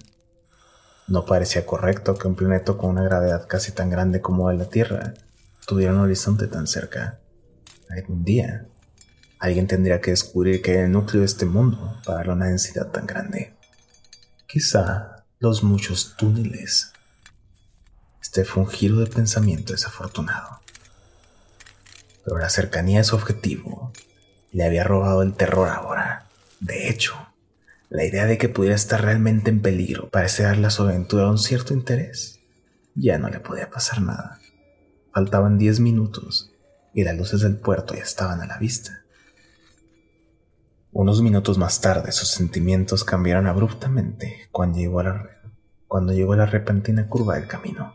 No 1.09 1.25
parecía 1.25 1.65
correcto 1.65 2.17
que 2.17 2.29
un 2.29 2.35
planeta 2.35 2.75
con 2.75 2.91
una 2.91 3.05
gravedad 3.05 3.47
casi 3.49 3.73
tan 3.73 3.89
grande 3.89 4.21
como 4.21 4.53
la 4.53 4.67
Tierra 4.67 5.15
tuviera 5.67 5.95
un 5.95 6.01
horizonte 6.01 6.49
tan 6.49 6.67
cerca. 6.67 7.21
Algún 7.89 8.25
día, 8.25 8.67
alguien 9.39 9.67
tendría 9.67 10.01
que 10.01 10.11
descubrir 10.11 10.63
que 10.63 10.83
el 10.83 10.93
núcleo 10.93 11.21
de 11.21 11.27
este 11.27 11.47
mundo 11.47 12.01
para 12.05 12.19
darle 12.19 12.33
una 12.33 12.47
densidad 12.47 12.89
tan 12.89 13.07
grande. 13.07 13.55
Quizá 14.47 15.25
los 15.39 15.63
muchos 15.63 16.17
túneles 16.17 16.93
este 18.37 18.45
fue 18.45 18.65
un 18.65 18.69
giro 18.69 18.97
de 18.97 19.07
pensamiento 19.07 19.73
desafortunado. 19.73 20.61
Pero 22.25 22.39
la 22.39 22.51
cercanía 22.51 22.99
de 22.99 23.05
su 23.05 23.15
objetivo 23.15 23.93
le 24.51 24.65
había 24.65 24.83
robado 24.83 25.23
el 25.23 25.33
terror 25.33 25.69
ahora. 25.69 26.27
De 26.59 26.91
hecho, 26.91 27.15
la 27.89 28.05
idea 28.05 28.27
de 28.27 28.37
que 28.37 28.49
pudiera 28.49 28.75
estar 28.75 29.01
realmente 29.01 29.49
en 29.49 29.63
peligro 29.63 30.11
parecía 30.11 30.49
darle 30.49 30.67
a 30.67 30.71
su 30.71 30.83
aventura 30.83 31.31
un 31.31 31.39
cierto 31.39 31.73
interés. 31.73 32.41
Ya 32.97 33.17
no 33.17 33.31
le 33.31 33.39
podía 33.39 33.71
pasar 33.71 34.03
nada. 34.03 34.41
Faltaban 35.15 35.57
diez 35.57 35.79
minutos 35.79 36.53
y 36.93 37.05
las 37.05 37.17
luces 37.17 37.43
del 37.43 37.57
puerto 37.57 37.95
ya 37.95 38.03
estaban 38.03 38.43
a 38.43 38.47
la 38.47 38.59
vista. 38.59 39.05
Unos 40.99 41.21
minutos 41.21 41.59
más 41.59 41.83
tarde 41.83 42.11
sus 42.11 42.31
sentimientos 42.31 43.05
cambiaron 43.05 43.47
abruptamente 43.47 44.49
cuando 44.51 44.79
llegó 44.79 45.01
a 45.01 45.05
la, 45.05 45.31
cuando 45.87 46.15
llegó 46.15 46.35
la 46.35 46.47
repentina 46.47 47.07
curva 47.07 47.35
del 47.35 47.47
camino 47.47 47.95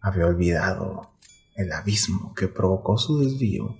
había 0.00 0.26
olvidado 0.26 1.10
el 1.56 1.72
abismo 1.72 2.34
que 2.36 2.46
provocó 2.46 2.98
su 2.98 3.18
desvío 3.18 3.76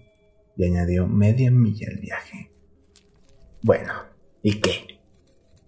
y 0.57 0.65
añadió 0.65 1.07
media 1.07 1.53
milla 1.53 1.87
al 1.93 2.01
viaje. 2.01 2.51
Bueno, 3.63 3.93
¿y 4.43 4.61
qué? 4.61 5.01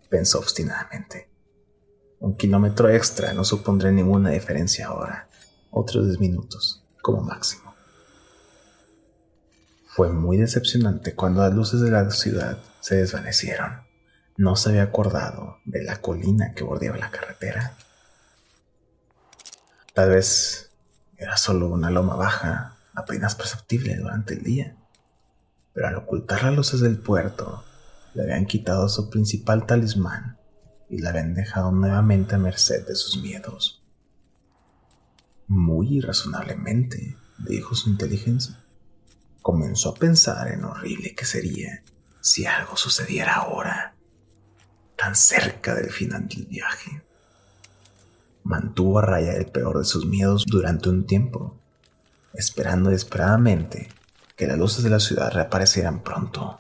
pensó 0.09 0.41
obstinadamente. 0.41 1.31
Un 2.19 2.37
kilómetro 2.37 2.89
extra 2.89 3.33
no 3.33 3.45
supondrá 3.45 3.93
ninguna 3.93 4.31
diferencia 4.31 4.89
ahora. 4.89 5.31
Otros 5.71 6.07
diez 6.07 6.19
minutos, 6.19 6.85
como 7.01 7.23
máximo. 7.23 7.70
Fue 9.93 10.13
muy 10.13 10.37
decepcionante 10.37 11.17
cuando 11.17 11.41
las 11.41 11.53
luces 11.53 11.81
de 11.81 11.91
la 11.91 12.09
ciudad 12.13 12.59
se 12.79 12.95
desvanecieron. 12.95 13.83
No 14.37 14.55
se 14.55 14.69
había 14.69 14.85
acordado 14.85 15.59
de 15.65 15.83
la 15.83 16.01
colina 16.01 16.55
que 16.55 16.63
bordeaba 16.63 16.97
la 16.97 17.11
carretera. 17.11 17.75
Tal 19.93 20.11
vez 20.11 20.71
era 21.17 21.37
solo 21.37 21.67
una 21.67 21.91
loma 21.91 22.15
baja, 22.15 22.77
apenas 22.95 23.35
perceptible 23.35 23.97
durante 23.97 24.35
el 24.35 24.45
día. 24.45 24.77
Pero 25.73 25.89
al 25.89 25.97
ocultar 25.97 26.45
las 26.45 26.55
luces 26.55 26.81
del 26.81 26.99
puerto, 26.99 27.65
le 28.15 28.23
habían 28.23 28.47
quitado 28.47 28.89
su 28.89 29.11
principal 29.11 29.67
talismán 29.67 30.39
y 30.89 30.99
la 30.99 31.11
habían 31.11 31.35
dejado 31.35 31.73
nuevamente 31.73 32.37
a 32.37 32.39
merced 32.39 32.87
de 32.87 32.95
sus 32.95 33.21
miedos. 33.21 33.83
Muy 35.49 35.97
irrazonablemente, 35.97 37.17
dijo 37.39 37.75
su 37.75 37.91
inteligencia. 37.91 38.60
Comenzó 39.43 39.91
a 39.91 39.95
pensar 39.95 40.49
en 40.49 40.63
lo 40.63 40.71
horrible 40.71 41.15
que 41.15 41.25
sería 41.25 41.83
si 42.21 42.47
algo 42.47 42.77
sucediera 42.77 43.35
ahora, 43.35 43.95
tan 44.97 45.17
cerca 45.17 45.75
del 45.75 45.91
final 45.91 46.29
del 46.29 46.47
viaje 46.47 47.03
mantuvo 48.43 48.99
a 48.99 49.03
raya 49.03 49.35
el 49.35 49.47
peor 49.47 49.79
de 49.79 49.85
sus 49.85 50.07
miedos 50.07 50.45
durante 50.47 50.89
un 50.89 51.07
tiempo, 51.07 51.57
esperando 52.35 52.91
desesperadamente 52.91 53.89
que 54.37 54.47
las 54.47 54.59
luces 54.59 54.83
de 54.83 54.91
la 54.91 55.01
ciudad 55.01 55.33
reaparecieran 55.33 56.03
pronto. 56.03 56.57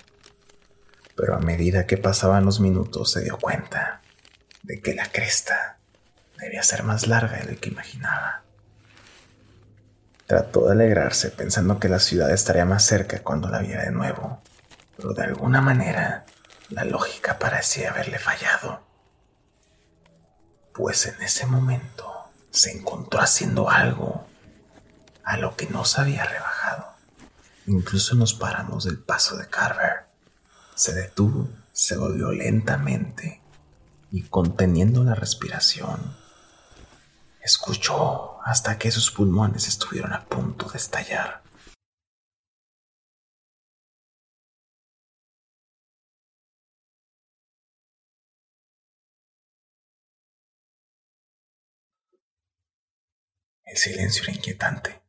Pero 1.17 1.35
a 1.35 1.41
medida 1.41 1.87
que 1.87 1.97
pasaban 1.97 2.45
los 2.45 2.61
minutos 2.61 3.13
se 3.13 3.23
dio 3.23 3.39
cuenta 3.39 4.03
de 4.63 4.81
que 4.81 4.95
la 4.95 5.11
cresta 5.11 5.79
debía 6.39 6.63
ser 6.63 6.83
más 6.83 7.07
larga 7.07 7.39
de 7.39 7.53
lo 7.53 7.61
que 7.61 7.71
imaginaba. 7.71 8.45
Trató 10.31 10.67
de 10.67 10.75
alegrarse 10.75 11.31
pensando 11.31 11.81
que 11.81 11.89
la 11.89 11.99
ciudad 11.99 12.31
estaría 12.31 12.65
más 12.65 12.85
cerca 12.85 13.19
cuando 13.19 13.49
la 13.49 13.59
viera 13.59 13.83
de 13.83 13.91
nuevo, 13.91 14.41
pero 14.97 15.13
de 15.13 15.25
alguna 15.25 15.61
manera 15.61 16.25
la 16.69 16.85
lógica 16.85 17.37
parecía 17.37 17.91
haberle 17.91 18.17
fallado. 18.17 18.81
Pues 20.73 21.05
en 21.07 21.21
ese 21.21 21.47
momento 21.47 22.31
se 22.53 22.71
encontró 22.71 23.21
haciendo 23.21 23.71
algo 23.71 24.25
a 25.25 25.37
lo 25.37 25.57
que 25.57 25.67
no 25.67 25.85
se 25.85 26.01
había 26.01 26.25
rebajado. 26.25 26.87
Incluso 27.67 28.15
nos 28.15 28.33
paramos 28.33 28.85
del 28.85 29.01
paso 29.01 29.37
de 29.37 29.49
Carver. 29.49 30.05
Se 30.77 30.95
detuvo, 30.95 31.49
se 31.73 31.97
volvió 31.97 32.31
lentamente 32.31 33.41
y 34.13 34.23
conteniendo 34.29 35.03
la 35.03 35.17
respiración, 35.17 36.17
escuchó 37.43 38.30
hasta 38.45 38.79
que 38.79 38.91
sus 38.91 39.11
pulmones 39.11 39.69
estuvieron 39.69 40.13
a 40.13 40.25
punto 40.25 40.69
de 40.69 40.79
estallar. 40.79 41.43
El 53.71 53.77
silencio 53.77 54.25
era 54.25 54.33
inquietante, 54.33 55.01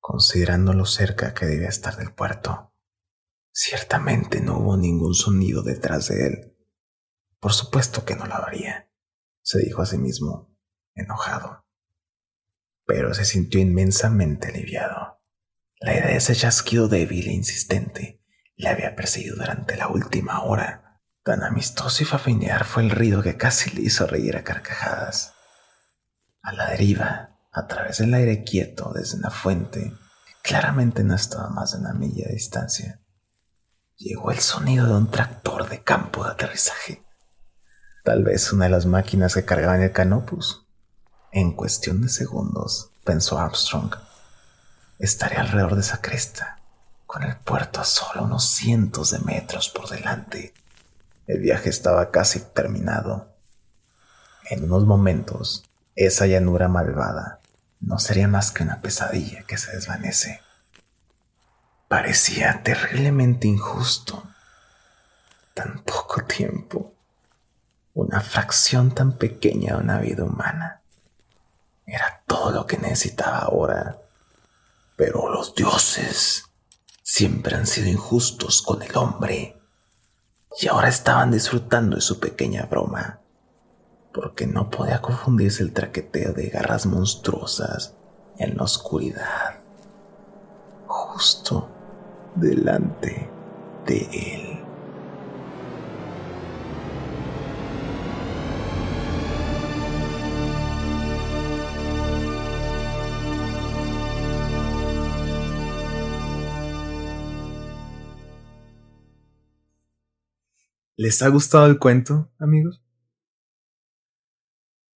considerando 0.00 0.72
lo 0.72 0.86
cerca 0.86 1.34
que 1.34 1.44
debía 1.44 1.68
estar 1.68 1.96
del 1.96 2.14
puerto. 2.14 2.72
Ciertamente 3.52 4.40
no 4.40 4.58
hubo 4.58 4.78
ningún 4.78 5.14
sonido 5.14 5.62
detrás 5.62 6.08
de 6.08 6.26
él. 6.26 6.56
Por 7.38 7.52
supuesto 7.52 8.06
que 8.06 8.16
no 8.16 8.24
lo 8.24 8.34
habría, 8.34 8.90
se 9.42 9.58
dijo 9.58 9.82
a 9.82 9.86
sí 9.86 9.98
mismo, 9.98 10.53
enojado. 10.94 11.64
Pero 12.86 13.14
se 13.14 13.24
sintió 13.24 13.60
inmensamente 13.60 14.48
aliviado. 14.48 15.20
La 15.80 15.94
idea 15.94 16.06
de 16.06 16.16
ese 16.16 16.34
chasquido 16.34 16.88
débil 16.88 17.28
e 17.28 17.32
insistente 17.32 18.22
le 18.56 18.68
había 18.68 18.94
perseguido 18.94 19.36
durante 19.36 19.76
la 19.76 19.88
última 19.88 20.42
hora. 20.42 21.00
Tan 21.22 21.42
amistoso 21.42 22.02
y 22.02 22.06
familiar 22.06 22.64
fue 22.64 22.82
el 22.82 22.90
ruido 22.90 23.22
que 23.22 23.36
casi 23.36 23.70
le 23.70 23.82
hizo 23.82 24.06
reír 24.06 24.36
a 24.36 24.44
carcajadas 24.44 25.34
a 26.44 26.52
la 26.52 26.70
deriva, 26.70 27.38
a 27.52 27.66
través 27.66 27.98
del 27.98 28.12
aire 28.12 28.44
quieto 28.44 28.92
desde 28.94 29.16
una 29.16 29.30
fuente 29.30 29.92
claramente 30.42 31.02
no 31.02 31.14
estaba 31.14 31.48
más 31.48 31.72
de 31.72 31.78
una 31.78 31.94
milla 31.94 32.26
de 32.26 32.34
distancia. 32.34 33.00
Llegó 33.96 34.30
el 34.30 34.40
sonido 34.40 34.86
de 34.86 34.92
un 34.92 35.10
tractor 35.10 35.68
de 35.70 35.82
campo 35.82 36.22
de 36.22 36.32
aterrizaje. 36.32 37.02
Tal 38.04 38.24
vez 38.24 38.52
una 38.52 38.66
de 38.66 38.72
las 38.72 38.84
máquinas 38.84 39.34
que 39.34 39.46
cargaban 39.46 39.80
el 39.80 39.92
canopus. 39.92 40.63
En 41.36 41.50
cuestión 41.50 42.00
de 42.00 42.08
segundos, 42.08 42.90
pensó 43.02 43.40
Armstrong, 43.40 43.92
estaría 45.00 45.40
alrededor 45.40 45.74
de 45.74 45.80
esa 45.80 46.00
cresta, 46.00 46.60
con 47.08 47.24
el 47.24 47.36
puerto 47.38 47.80
a 47.80 47.84
solo 47.84 48.22
unos 48.22 48.44
cientos 48.44 49.10
de 49.10 49.18
metros 49.18 49.68
por 49.68 49.88
delante. 49.88 50.54
El 51.26 51.40
viaje 51.40 51.70
estaba 51.70 52.12
casi 52.12 52.38
terminado. 52.38 53.34
En 54.48 54.62
unos 54.62 54.86
momentos, 54.86 55.64
esa 55.96 56.28
llanura 56.28 56.68
malvada 56.68 57.40
no 57.80 57.98
sería 57.98 58.28
más 58.28 58.52
que 58.52 58.62
una 58.62 58.80
pesadilla 58.80 59.42
que 59.42 59.58
se 59.58 59.72
desvanece. 59.72 60.40
Parecía 61.88 62.62
terriblemente 62.62 63.48
injusto. 63.48 64.22
Tan 65.52 65.82
poco 65.82 66.22
tiempo. 66.26 66.94
Una 67.92 68.20
fracción 68.20 68.94
tan 68.94 69.18
pequeña 69.18 69.74
de 69.74 69.82
una 69.82 69.98
vida 69.98 70.22
humana. 70.22 70.82
Era 71.86 72.22
todo 72.26 72.50
lo 72.50 72.66
que 72.66 72.78
necesitaba 72.78 73.38
ahora. 73.38 74.00
Pero 74.96 75.28
los 75.28 75.54
dioses 75.54 76.44
siempre 77.02 77.56
han 77.56 77.66
sido 77.66 77.88
injustos 77.88 78.62
con 78.62 78.82
el 78.82 78.96
hombre. 78.96 79.60
Y 80.60 80.68
ahora 80.68 80.88
estaban 80.88 81.30
disfrutando 81.30 81.96
de 81.96 82.02
su 82.02 82.20
pequeña 82.20 82.66
broma 82.66 83.20
porque 84.14 84.46
no 84.46 84.70
podía 84.70 85.02
confundirse 85.02 85.64
el 85.64 85.72
traqueteo 85.72 86.32
de 86.32 86.48
garras 86.48 86.86
monstruosas 86.86 87.94
en 88.38 88.56
la 88.56 88.62
oscuridad, 88.62 89.58
justo 90.86 91.68
delante 92.36 93.28
de 93.86 94.08
él. 94.12 94.63
¿Les 110.96 111.22
ha 111.22 111.28
gustado 111.28 111.66
el 111.66 111.80
cuento, 111.80 112.30
amigos? 112.38 112.80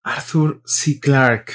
Arthur 0.04 0.62
C. 0.64 1.00
Clarke, 1.00 1.52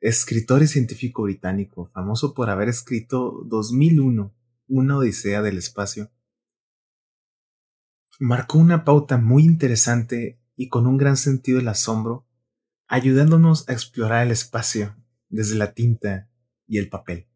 escritor 0.00 0.62
y 0.62 0.66
científico 0.66 1.22
británico, 1.22 1.86
famoso 1.94 2.34
por 2.34 2.50
haber 2.50 2.68
escrito 2.68 3.42
2001, 3.46 4.34
Una 4.68 4.98
Odisea 4.98 5.40
del 5.40 5.56
Espacio, 5.56 6.10
marcó 8.20 8.58
una 8.58 8.84
pauta 8.84 9.16
muy 9.16 9.44
interesante 9.44 10.38
y 10.56 10.68
con 10.68 10.86
un 10.86 10.98
gran 10.98 11.16
sentido 11.16 11.58
del 11.58 11.68
asombro, 11.68 12.26
ayudándonos 12.88 13.66
a 13.66 13.72
explorar 13.72 14.26
el 14.26 14.32
espacio 14.32 14.94
desde 15.30 15.56
la 15.56 15.72
tinta 15.72 16.28
y 16.66 16.76
el 16.76 16.90
papel. 16.90 17.28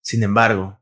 Sin 0.00 0.22
embargo, 0.22 0.78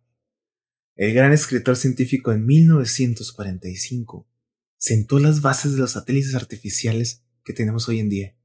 el 0.96 1.12
gran 1.12 1.33
escritor 1.33 1.76
científico 1.76 2.33
en 2.33 2.46
1945 2.46 4.28
sentó 4.76 5.18
las 5.18 5.40
bases 5.40 5.72
de 5.72 5.78
los 5.78 5.92
satélites 5.92 6.35
artificiales 6.35 7.24
que 7.42 7.52
tenemos 7.52 7.88
hoy 7.88 7.98
en 7.98 8.09
día, 8.09 8.37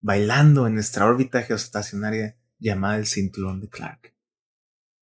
bailando 0.00 0.66
en 0.66 0.74
nuestra 0.74 1.06
órbita 1.06 1.42
geoestacionaria 1.42 2.36
llamada 2.58 2.96
el 2.96 3.06
cinturón 3.06 3.60
de 3.60 3.68
Clark. 3.68 4.14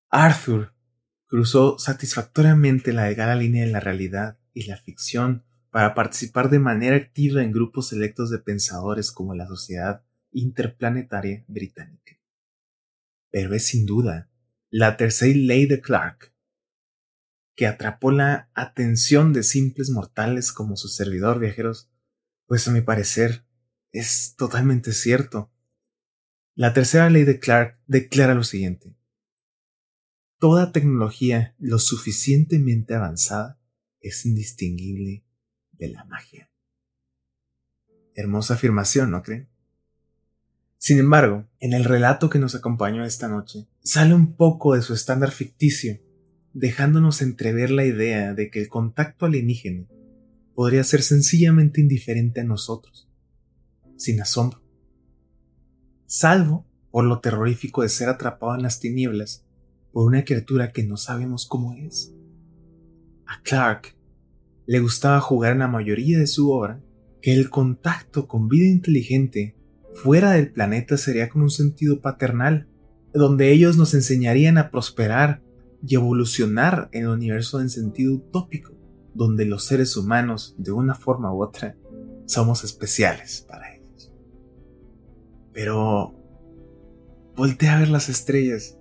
Arthur 0.09 0.73
cruzó 1.25 1.79
satisfactoriamente 1.79 2.93
la 2.93 3.05
delgada 3.05 3.35
línea 3.35 3.65
de 3.65 3.71
la 3.71 3.79
realidad 3.79 4.39
y 4.53 4.65
la 4.65 4.77
ficción 4.77 5.43
para 5.71 5.95
participar 5.95 6.49
de 6.49 6.59
manera 6.59 6.95
activa 6.95 7.43
en 7.43 7.51
grupos 7.51 7.89
selectos 7.89 8.29
de 8.29 8.39
pensadores 8.39 9.11
como 9.11 9.35
la 9.35 9.47
Sociedad 9.47 10.03
Interplanetaria 10.31 11.45
Británica. 11.47 12.19
Pero 13.31 13.53
es 13.53 13.65
sin 13.65 13.85
duda 13.85 14.29
la 14.69 14.97
tercera 14.97 15.35
ley 15.35 15.65
de 15.65 15.81
Clark 15.81 16.33
que 17.59 17.67
atrapó 17.67 18.11
la 18.11 18.49
atención 18.53 19.33
de 19.33 19.43
simples 19.43 19.89
mortales 19.89 20.53
como 20.53 20.77
su 20.77 20.87
servidor 20.87 21.39
viajeros 21.39 21.91
pues 22.45 22.65
a 22.69 22.71
mi 22.71 22.79
parecer 22.79 23.43
es 23.91 24.35
totalmente 24.37 24.93
cierto. 24.93 25.51
La 26.55 26.71
tercera 26.71 27.09
ley 27.09 27.25
de 27.25 27.37
Clark 27.37 27.77
declara 27.85 28.33
lo 28.33 28.45
siguiente. 28.45 28.95
Toda 30.37 30.71
tecnología 30.71 31.53
lo 31.59 31.79
suficientemente 31.79 32.95
avanzada 32.95 33.59
es 33.99 34.25
indistinguible 34.25 35.25
de 35.73 35.89
la 35.89 36.05
magia. 36.05 36.49
Hermosa 38.15 38.53
afirmación, 38.53 39.11
¿no 39.11 39.21
creen? 39.21 39.49
Sin 40.77 40.97
embargo, 40.97 41.45
en 41.59 41.73
el 41.73 41.83
relato 41.83 42.29
que 42.29 42.39
nos 42.39 42.55
acompañó 42.55 43.03
esta 43.03 43.27
noche, 43.27 43.67
sale 43.83 44.13
un 44.13 44.37
poco 44.37 44.75
de 44.75 44.81
su 44.81 44.93
estándar 44.93 45.31
ficticio, 45.31 45.99
dejándonos 46.53 47.21
entrever 47.21 47.71
la 47.71 47.85
idea 47.85 48.33
de 48.33 48.49
que 48.49 48.61
el 48.61 48.69
contacto 48.69 49.25
alienígena 49.25 49.87
podría 50.55 50.83
ser 50.83 51.01
sencillamente 51.01 51.81
indiferente 51.81 52.41
a 52.41 52.43
nosotros, 52.43 53.09
sin 53.95 54.21
asombro, 54.21 54.61
salvo 56.05 56.65
por 56.91 57.05
lo 57.05 57.19
terrorífico 57.19 57.83
de 57.83 57.89
ser 57.89 58.09
atrapado 58.09 58.55
en 58.55 58.63
las 58.63 58.79
tinieblas 58.79 59.45
por 59.91 60.05
una 60.05 60.23
criatura 60.23 60.71
que 60.71 60.83
no 60.83 60.97
sabemos 60.97 61.45
cómo 61.45 61.73
es. 61.73 62.13
A 63.25 63.41
Clark 63.43 63.95
le 64.65 64.79
gustaba 64.79 65.19
jugar 65.21 65.53
en 65.53 65.59
la 65.59 65.67
mayoría 65.67 66.19
de 66.19 66.27
su 66.27 66.51
obra 66.51 66.81
que 67.21 67.33
el 67.33 67.49
contacto 67.49 68.27
con 68.27 68.47
vida 68.47 68.67
inteligente 68.67 69.55
fuera 69.93 70.31
del 70.31 70.51
planeta 70.51 70.97
sería 70.97 71.29
con 71.29 71.41
un 71.41 71.49
sentido 71.49 72.01
paternal, 72.01 72.67
donde 73.13 73.51
ellos 73.51 73.77
nos 73.77 73.93
enseñarían 73.93 74.57
a 74.57 74.71
prosperar 74.71 75.41
y 75.85 75.95
evolucionar 75.95 76.89
el 76.91 77.07
universo 77.07 77.61
en 77.61 77.69
sentido 77.69 78.15
utópico 78.15 78.79
donde 79.13 79.45
los 79.45 79.65
seres 79.65 79.97
humanos, 79.97 80.55
de 80.57 80.71
una 80.71 80.95
forma 80.95 81.33
u 81.33 81.43
otra, 81.43 81.75
somos 82.25 82.63
especiales 82.63 83.45
para 83.47 83.75
ellos. 83.75 84.13
Pero 85.51 86.15
voltea 87.35 87.75
a 87.75 87.79
ver 87.79 87.89
las 87.89 88.07
estrellas. 88.09 88.77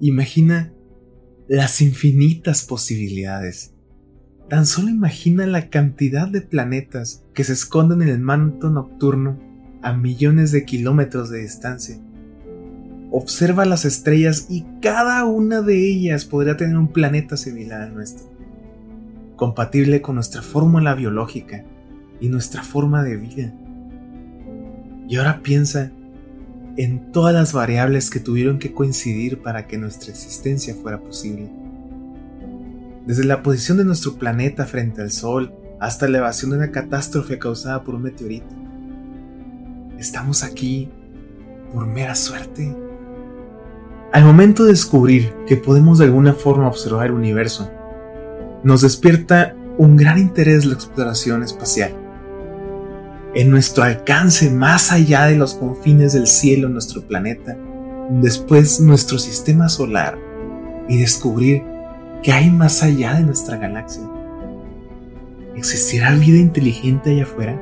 Imagina 0.00 0.72
las 1.48 1.80
infinitas 1.80 2.64
posibilidades. 2.64 3.74
Tan 4.48 4.66
solo 4.66 4.88
imagina 4.88 5.46
la 5.46 5.68
cantidad 5.68 6.28
de 6.28 6.40
planetas 6.40 7.24
que 7.34 7.44
se 7.44 7.52
esconden 7.52 8.02
en 8.02 8.08
el 8.08 8.20
manto 8.20 8.70
nocturno 8.70 9.38
a 9.82 9.92
millones 9.92 10.52
de 10.52 10.64
kilómetros 10.64 11.30
de 11.30 11.40
distancia. 11.40 12.00
Observa 13.10 13.64
las 13.64 13.84
estrellas 13.84 14.46
y 14.48 14.64
cada 14.80 15.24
una 15.24 15.62
de 15.62 15.88
ellas 15.88 16.24
podría 16.24 16.56
tener 16.56 16.76
un 16.76 16.88
planeta 16.88 17.36
similar 17.36 17.82
al 17.82 17.94
nuestro, 17.94 18.26
compatible 19.36 20.02
con 20.02 20.16
nuestra 20.16 20.42
fórmula 20.42 20.94
biológica 20.94 21.64
y 22.20 22.28
nuestra 22.28 22.62
forma 22.62 23.02
de 23.02 23.16
vida. 23.16 23.54
Y 25.08 25.16
ahora 25.16 25.40
piensa 25.42 25.92
en 26.76 27.12
todas 27.12 27.32
las 27.32 27.52
variables 27.52 28.10
que 28.10 28.20
tuvieron 28.20 28.58
que 28.58 28.72
coincidir 28.72 29.40
para 29.40 29.66
que 29.66 29.78
nuestra 29.78 30.10
existencia 30.10 30.74
fuera 30.74 31.00
posible. 31.00 31.50
Desde 33.06 33.24
la 33.24 33.42
posición 33.42 33.78
de 33.78 33.84
nuestro 33.84 34.16
planeta 34.16 34.66
frente 34.66 35.00
al 35.00 35.10
Sol 35.10 35.54
hasta 35.80 36.08
la 36.08 36.18
evasión 36.18 36.50
de 36.50 36.58
una 36.58 36.72
catástrofe 36.72 37.38
causada 37.38 37.84
por 37.84 37.94
un 37.94 38.02
meteorito. 38.02 38.54
Estamos 39.98 40.42
aquí 40.42 40.90
por 41.72 41.86
mera 41.86 42.14
suerte. 42.14 42.74
Al 44.12 44.24
momento 44.24 44.64
de 44.64 44.70
descubrir 44.70 45.34
que 45.46 45.56
podemos 45.56 45.98
de 45.98 46.04
alguna 46.06 46.32
forma 46.32 46.68
observar 46.68 47.06
el 47.06 47.12
universo, 47.12 47.70
nos 48.62 48.82
despierta 48.82 49.54
un 49.78 49.96
gran 49.96 50.18
interés 50.18 50.64
la 50.64 50.74
exploración 50.74 51.42
espacial 51.42 51.94
en 53.36 53.50
nuestro 53.50 53.84
alcance 53.84 54.50
más 54.50 54.92
allá 54.92 55.26
de 55.26 55.36
los 55.36 55.52
confines 55.52 56.14
del 56.14 56.26
cielo, 56.26 56.70
nuestro 56.70 57.06
planeta, 57.06 57.54
después 58.08 58.80
nuestro 58.80 59.18
sistema 59.18 59.68
solar 59.68 60.18
y 60.88 60.96
descubrir 60.96 61.62
qué 62.22 62.32
hay 62.32 62.50
más 62.50 62.82
allá 62.82 63.12
de 63.16 63.24
nuestra 63.24 63.58
galaxia. 63.58 64.04
¿Existirá 65.54 66.14
vida 66.14 66.38
inteligente 66.38 67.10
allá 67.10 67.24
afuera? 67.24 67.60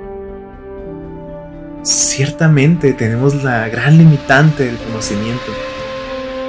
Ciertamente 1.83 2.93
tenemos 2.93 3.43
la 3.43 3.69
gran 3.69 3.99
limitante 3.99 4.67
del 4.67 4.77
conocimiento, 4.77 5.51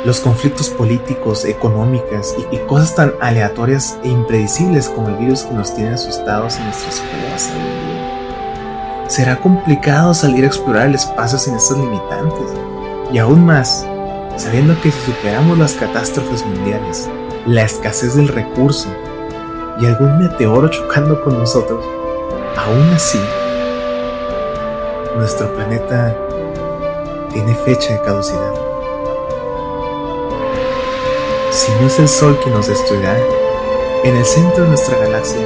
los 0.06 0.20
conflictos 0.20 0.70
políticos, 0.70 1.46
económicas 1.46 2.36
y, 2.52 2.58
cosas 2.60 2.96
tan 2.96 3.14
aleatorias 3.20 3.98
e 4.04 4.10
impredecibles 4.10 4.88
como 4.88 5.10
el 5.10 5.18
virus 5.18 5.44
que 5.44 5.54
nos 5.54 5.74
tiene 5.74 5.96
asustados 5.96 6.58
en 6.58 6.66
nuestras 6.66 6.96
escuelas 6.96 7.52
será 9.08 9.40
complicado 9.40 10.14
salir 10.14 10.44
a 10.44 10.48
explorar 10.48 10.88
el 10.88 10.96
espacio 10.96 11.38
sin 11.38 11.56
estas 11.56 11.78
limitantes. 11.78 12.52
Y 13.12 13.18
aún 13.18 13.46
más, 13.46 13.86
sabiendo 14.36 14.80
que 14.82 14.92
si 14.92 15.12
superamos 15.12 15.58
las 15.58 15.74
catástrofes 15.74 16.46
mundiales, 16.46 17.10
la 17.46 17.64
escasez 17.64 18.16
del 18.16 18.28
recurso 18.28 18.90
y 19.80 19.86
algún 19.86 20.18
meteoro 20.18 20.70
chocando 20.70 21.22
con 21.24 21.38
nosotros, 21.38 21.86
aún 22.58 22.90
así, 22.94 23.20
nuestro 25.16 25.54
planeta 25.54 26.16
tiene 27.32 27.54
fecha 27.56 27.94
de 27.94 28.02
caducidad. 28.02 28.65
Si 31.56 31.72
no 31.80 31.88
es 31.88 31.98
el 32.00 32.10
Sol 32.10 32.38
quien 32.44 32.54
nos 32.54 32.68
destruirá, 32.68 33.18
en 34.04 34.18
el 34.18 34.26
centro 34.26 34.64
de 34.64 34.70
nuestra 34.70 34.98
galaxia 34.98 35.40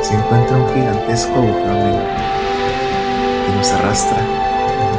se 0.00 0.14
encuentra 0.14 0.56
un 0.56 0.72
gigantesco 0.72 1.34
agujero 1.34 1.74
negro 1.74 2.18
nos 3.58 3.72
arrastra 3.72 4.18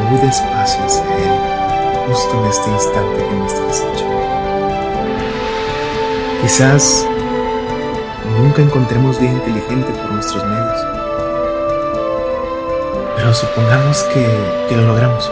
muy 0.10 0.20
despacio 0.20 0.84
hacia 0.84 1.04
Él, 1.04 2.08
justo 2.10 2.38
en 2.40 2.50
este 2.50 2.70
instante 2.70 3.24
que 3.24 3.36
me 3.36 3.46
está 3.46 3.72
escuchando. 3.72 4.20
Quizás 6.42 7.06
nunca 8.42 8.62
encontremos 8.62 9.18
vida 9.18 9.32
inteligente 9.32 9.90
por 9.94 10.12
nuestros 10.12 10.44
medios, 10.44 10.86
pero 13.16 13.34
supongamos 13.34 14.04
que, 14.14 14.28
que 14.68 14.76
lo 14.76 14.88
logramos. 14.88 15.32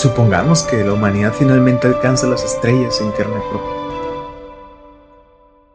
Supongamos 0.00 0.62
que 0.62 0.82
la 0.82 0.94
humanidad 0.94 1.34
finalmente 1.38 1.86
alcanza 1.86 2.26
las 2.26 2.42
estrellas 2.42 3.02
en 3.02 3.10
carne 3.10 3.38
propia. 3.50 4.40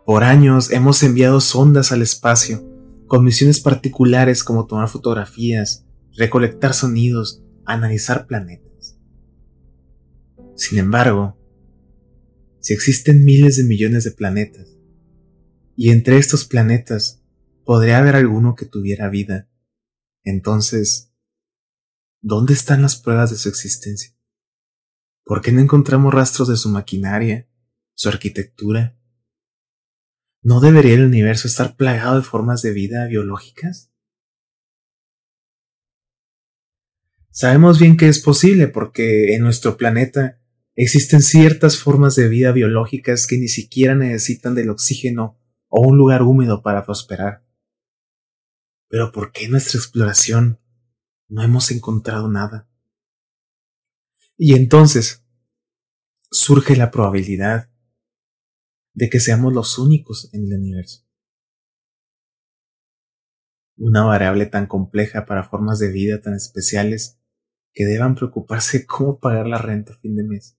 Por 0.04 0.24
años 0.24 0.72
hemos 0.72 1.04
enviado 1.04 1.40
sondas 1.40 1.92
al 1.92 2.02
espacio 2.02 2.68
con 3.06 3.24
misiones 3.24 3.60
particulares 3.60 4.44
como 4.44 4.66
tomar 4.66 4.90
fotografías, 4.90 5.86
recolectar 6.18 6.74
sonidos, 6.74 7.44
analizar 7.66 8.26
planetas. 8.26 8.98
Sin 10.56 10.80
embargo, 10.80 11.38
si 12.62 12.74
existen 12.74 13.26
miles 13.26 13.58
de 13.58 13.66
millones 13.66 14.06
de 14.06 14.12
planetas, 14.12 14.76
y 15.76 15.92
entre 15.92 16.18
estos 16.18 16.46
planetas 16.46 17.22
podría 17.64 18.00
haber 18.00 18.16
alguno 18.16 18.56
que 18.56 18.66
tuviera 18.66 19.08
vida, 19.08 19.52
entonces, 20.24 21.12
¿dónde 22.24 22.54
están 22.54 22.82
las 22.82 22.96
pruebas 22.96 23.30
de 23.30 23.38
su 23.38 23.50
existencia? 23.50 24.15
¿Por 25.26 25.42
qué 25.42 25.52
no 25.52 25.60
encontramos 25.60 26.14
rastros 26.14 26.48
de 26.48 26.56
su 26.56 26.70
maquinaria, 26.70 27.50
su 27.96 28.10
arquitectura? 28.10 28.96
¿No 30.44 30.60
debería 30.60 30.94
el 30.94 31.06
universo 31.06 31.48
estar 31.48 31.76
plagado 31.76 32.18
de 32.18 32.22
formas 32.22 32.62
de 32.62 32.72
vida 32.72 33.08
biológicas? 33.08 33.92
Sabemos 37.32 37.80
bien 37.80 37.98
que 37.98 38.08
es 38.08 38.22
posible 38.22 38.68
porque 38.68 39.34
en 39.34 39.42
nuestro 39.42 39.78
planeta 39.78 40.40
existen 40.76 41.24
ciertas 41.24 41.80
formas 41.80 42.16
de 42.16 42.30
vida 42.30 42.52
biológicas 42.52 43.26
que 43.26 43.40
ni 43.40 43.48
siquiera 43.48 43.96
necesitan 43.96 44.54
del 44.54 44.70
oxígeno 44.70 45.40
o 45.70 45.82
un 45.88 45.98
lugar 45.98 46.22
húmedo 46.22 46.62
para 46.62 46.86
prosperar. 46.86 47.44
Pero 48.90 49.12
¿por 49.12 49.32
qué 49.32 49.46
en 49.46 49.52
nuestra 49.52 49.80
exploración 49.80 50.60
no 51.28 51.42
hemos 51.42 51.72
encontrado 51.72 52.30
nada? 52.30 52.70
Y 54.38 54.56
entonces 54.56 55.26
surge 56.30 56.76
la 56.76 56.92
probabilidad 56.92 57.72
de 58.94 59.10
que 59.10 59.20
seamos 59.20 59.54
los 59.54 59.78
únicos 59.78 60.34
en 60.34 60.46
el 60.46 60.60
universo. 60.60 61.06
Una 63.78 64.04
variable 64.04 64.46
tan 64.46 64.68
compleja 64.68 65.26
para 65.26 65.44
formas 65.44 65.80
de 65.80 65.92
vida 65.92 66.22
tan 66.22 66.34
especiales 66.34 67.20
que 67.74 67.86
deban 67.86 68.16
preocuparse 68.16 68.86
cómo 68.88 69.20
pagar 69.20 69.48
la 69.48 69.58
renta 69.58 69.94
a 69.94 69.98
fin 69.98 70.16
de 70.16 70.24
mes. 70.24 70.58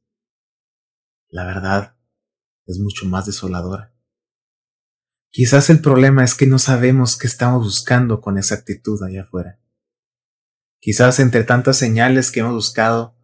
La 1.29 1.45
verdad 1.45 1.97
es 2.67 2.79
mucho 2.79 3.07
más 3.07 3.27
desoladora. 3.27 3.95
Quizás 5.31 5.69
el 5.71 5.81
problema 5.81 6.25
es 6.25 6.35
que 6.35 6.47
no 6.47 6.59
sabemos 6.59 7.19
qué 7.19 7.27
estamos 7.27 7.65
buscando 7.65 8.21
con 8.21 8.39
exactitud 8.39 9.03
allá 9.03 9.23
afuera. 9.23 9.61
Quizás 10.79 11.21
entre 11.21 11.45
tantas 11.45 11.77
señales 11.77 12.31
que 12.31 12.41
hemos 12.41 12.55
buscado 12.55 13.16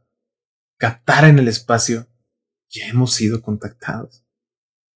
captar 0.82 1.26
en 1.26 1.38
el 1.38 1.46
espacio, 1.46 2.08
ya 2.68 2.88
hemos 2.88 3.14
sido 3.14 3.40
contactados, 3.40 4.26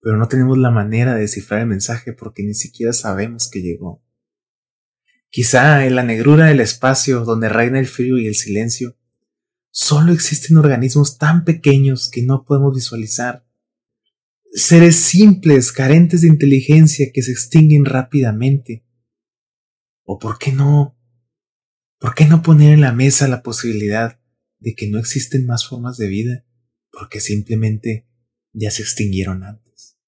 pero 0.01 0.16
no 0.16 0.26
tenemos 0.26 0.59
la 0.59 0.72
manera 0.72 1.14
de 1.14 1.20
descifrar 1.20 1.61
el 1.61 1.68
mensaje 1.68 2.12
porque 2.12 2.43
ni 2.43 2.55
siquiera 2.55 2.93
sabemos 2.93 3.49
que 3.49 3.62
llegó. 3.62 4.03
Quizá 5.30 5.87
en 5.87 5.95
la 5.95 6.03
negrura 6.03 6.47
del 6.47 6.59
espacio 6.59 7.20
donde 7.24 7.49
reina 7.49 7.78
el 7.78 7.87
frío 7.87 8.18
y 8.18 8.26
el 8.26 8.34
silencio, 8.34 8.99
solo 9.70 10.12
existen 10.12 10.57
organismos 10.57 11.18
tan 11.18 11.45
pequeños 11.45 12.11
que 12.11 12.22
no 12.22 12.45
podemos 12.45 12.74
visualizar. 12.74 13.47
Seres 14.51 14.97
simples, 14.97 15.70
carentes 15.70 16.22
de 16.22 16.28
inteligencia 16.28 17.12
que 17.14 17.22
se 17.22 17.30
extinguen 17.30 17.84
rápidamente. 17.84 18.84
¿O 20.03 20.18
por 20.18 20.41
qué 20.41 20.51
no? 20.51 20.99
¿Por 22.01 22.16
qué 22.16 22.24
no 22.24 22.43
poner 22.43 22.74
en 22.74 22.80
la 22.80 22.91
mesa 22.91 23.28
la 23.28 23.45
posibilidad 23.45 24.18
de 24.59 24.74
que 24.74 24.88
no 24.88 24.98
existen 24.98 25.46
más 25.46 25.66
formas 25.66 25.96
de 25.96 26.09
vida 26.09 26.46
porque 26.90 27.20
simplemente 27.20 28.09
ya 28.52 28.70
se 28.70 28.82
extinguieron 28.82 29.44
antes? 29.44 29.98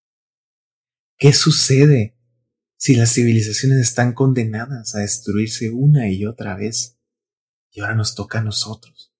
¿Qué 1.18 1.32
sucede 1.32 2.18
si 2.78 2.94
las 2.94 3.12
civilizaciones 3.12 3.80
están 3.80 4.14
condenadas 4.14 4.94
a 4.94 5.00
destruirse 5.00 5.70
una 5.70 6.08
y 6.08 6.24
otra 6.24 6.54
vez, 6.54 6.96
y 7.72 7.80
ahora 7.80 7.96
nos 7.96 8.14
toca 8.14 8.38
a 8.38 8.42
nosotros. 8.42 9.12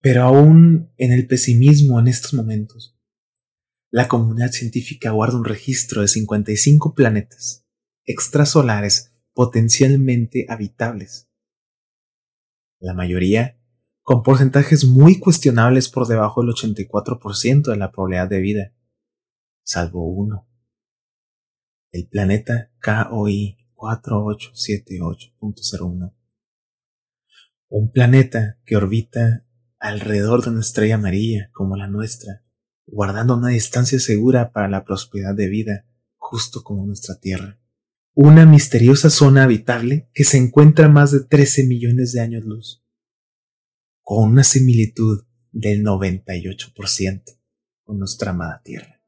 Pero 0.00 0.22
aún 0.22 0.92
en 0.96 1.12
el 1.12 1.26
pesimismo 1.26 1.98
en 2.00 2.08
estos 2.08 2.34
momentos, 2.34 2.96
la 3.90 4.08
comunidad 4.08 4.52
científica 4.52 5.10
guarda 5.10 5.36
un 5.36 5.44
registro 5.44 6.00
de 6.00 6.08
55 6.08 6.94
planetas 6.94 7.66
extrasolares 8.04 9.12
potencialmente 9.34 10.46
habitables. 10.48 11.28
La 12.82 12.92
mayoría 12.94 13.58
con 14.02 14.22
porcentajes 14.24 14.84
muy 14.84 15.20
cuestionables 15.20 15.88
por 15.88 16.08
debajo 16.08 16.42
del 16.42 16.50
84% 16.50 17.70
de 17.70 17.76
la 17.76 17.92
probabilidad 17.92 18.28
de 18.28 18.40
vida 18.40 18.72
salvo 19.62 20.04
uno. 20.04 20.48
El 21.92 22.08
planeta 22.08 22.72
KOI 22.82 23.56
4878.01. 23.76 26.12
Un 27.68 27.92
planeta 27.92 28.58
que 28.64 28.76
orbita 28.76 29.46
alrededor 29.78 30.42
de 30.42 30.50
una 30.50 30.58
estrella 30.60 30.96
amarilla 30.96 31.50
como 31.52 31.76
la 31.76 31.86
nuestra, 31.86 32.44
guardando 32.86 33.36
una 33.36 33.50
distancia 33.50 34.00
segura 34.00 34.50
para 34.50 34.68
la 34.68 34.84
prosperidad 34.84 35.36
de 35.36 35.48
vida, 35.48 35.86
justo 36.16 36.64
como 36.64 36.84
nuestra 36.84 37.20
Tierra. 37.20 37.61
Una 38.14 38.44
misteriosa 38.44 39.08
zona 39.08 39.44
habitable 39.44 40.10
que 40.12 40.24
se 40.24 40.36
encuentra 40.36 40.86
más 40.86 41.12
de 41.12 41.20
13 41.20 41.66
millones 41.66 42.12
de 42.12 42.20
años 42.20 42.44
luz. 42.44 42.84
con 44.02 44.32
una 44.32 44.44
similitud 44.44 45.24
del 45.50 45.82
98% 45.82 47.38
con 47.84 47.98
nuestra 47.98 48.32
amada 48.32 48.60
Tierra. 48.62 49.00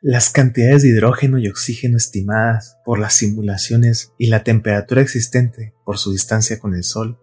Las 0.00 0.30
cantidades 0.30 0.82
de 0.82 0.88
hidrógeno 0.88 1.38
y 1.38 1.48
oxígeno 1.48 1.98
estimadas 1.98 2.78
por 2.86 2.98
las 2.98 3.12
simulaciones 3.12 4.12
y 4.16 4.28
la 4.28 4.42
temperatura 4.42 5.02
existente 5.02 5.74
por 5.84 5.98
su 5.98 6.12
distancia 6.12 6.58
con 6.58 6.74
el 6.74 6.84
Sol 6.84 7.18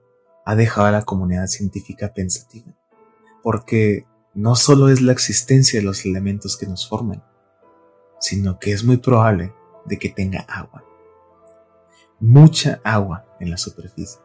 ha 0.46 0.56
dejado 0.56 0.86
a 0.86 0.92
la 0.92 1.06
comunidad 1.06 1.48
científica 1.48 2.14
pensativa, 2.14 2.78
porque 3.42 4.06
no 4.36 4.56
solo 4.56 4.90
es 4.90 5.02
la 5.02 5.14
existencia 5.14 5.80
de 5.80 5.86
los 5.86 6.06
elementos 6.06 6.56
que 6.56 6.68
nos 6.68 6.88
forman, 6.88 7.24
sino 8.20 8.60
que 8.60 8.74
es 8.74 8.84
muy 8.84 8.98
probable 8.98 9.54
de 9.86 9.98
que 9.98 10.10
tenga 10.10 10.42
agua. 10.42 10.84
Mucha 12.20 12.80
agua 12.84 13.26
en 13.40 13.52
la 13.52 13.58
superficie. 13.58 14.22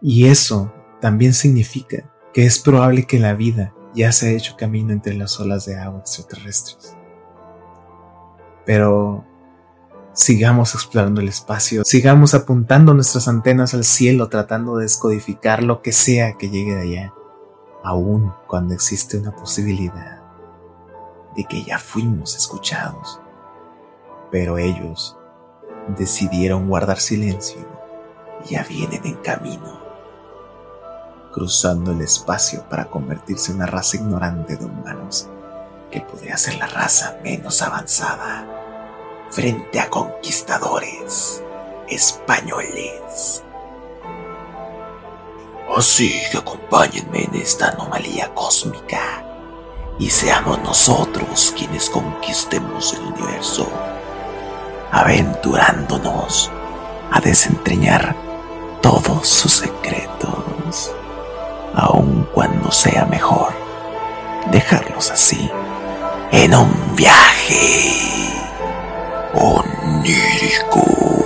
Y 0.00 0.26
eso 0.26 0.72
también 1.00 1.34
significa 1.34 2.10
que 2.32 2.46
es 2.46 2.58
probable 2.58 3.06
que 3.06 3.18
la 3.18 3.34
vida 3.34 3.74
ya 3.94 4.12
se 4.12 4.28
ha 4.28 4.32
hecho 4.32 4.56
camino 4.56 4.92
entre 4.92 5.14
las 5.14 5.38
olas 5.40 5.66
de 5.66 5.76
agua 5.76 6.00
extraterrestres. 6.00 6.96
Pero 8.64 9.24
sigamos 10.12 10.74
explorando 10.74 11.20
el 11.20 11.28
espacio, 11.28 11.84
sigamos 11.84 12.34
apuntando 12.34 12.94
nuestras 12.94 13.28
antenas 13.28 13.74
al 13.74 13.84
cielo 13.84 14.28
tratando 14.28 14.76
de 14.76 14.84
descodificar 14.84 15.62
lo 15.62 15.82
que 15.82 15.92
sea 15.92 16.34
que 16.34 16.50
llegue 16.50 16.74
de 16.74 16.82
allá, 16.82 17.14
aun 17.82 18.32
cuando 18.46 18.74
existe 18.74 19.18
una 19.18 19.34
posibilidad 19.34 20.20
de 21.36 21.44
que 21.44 21.64
ya 21.64 21.78
fuimos 21.78 22.36
escuchados. 22.36 23.19
Pero 24.30 24.58
ellos 24.58 25.16
decidieron 25.96 26.68
guardar 26.68 27.00
silencio 27.00 27.60
y 28.44 28.50
ya 28.54 28.64
vienen 28.64 29.04
en 29.04 29.16
camino, 29.16 29.80
cruzando 31.32 31.92
el 31.92 32.00
espacio 32.00 32.64
para 32.68 32.86
convertirse 32.86 33.50
en 33.50 33.58
una 33.58 33.66
raza 33.66 33.96
ignorante 33.96 34.56
de 34.56 34.64
humanos 34.64 35.28
que 35.90 36.00
podría 36.00 36.36
ser 36.36 36.56
la 36.56 36.66
raza 36.66 37.18
menos 37.22 37.62
avanzada 37.62 38.46
frente 39.30 39.80
a 39.80 39.90
conquistadores 39.90 41.42
españoles. 41.88 43.42
Así 45.76 46.12
que 46.30 46.38
acompáñenme 46.38 47.24
en 47.24 47.34
esta 47.36 47.68
anomalía 47.68 48.34
cósmica 48.34 49.24
y 49.98 50.10
seamos 50.10 50.58
nosotros 50.62 51.54
quienes 51.56 51.88
conquistemos 51.90 52.94
el 52.94 53.02
universo, 53.02 53.68
aventurándonos 54.90 56.50
a 57.10 57.20
desentrañar 57.20 58.16
todos 58.80 59.28
sus 59.28 59.52
secretos, 59.52 60.92
aun 61.74 62.28
cuando 62.32 62.70
sea 62.72 63.04
mejor 63.06 63.52
dejarlos 64.50 65.10
así 65.10 65.50
en 66.32 66.54
un 66.54 66.96
viaje 66.96 68.32
onírico. 69.34 71.19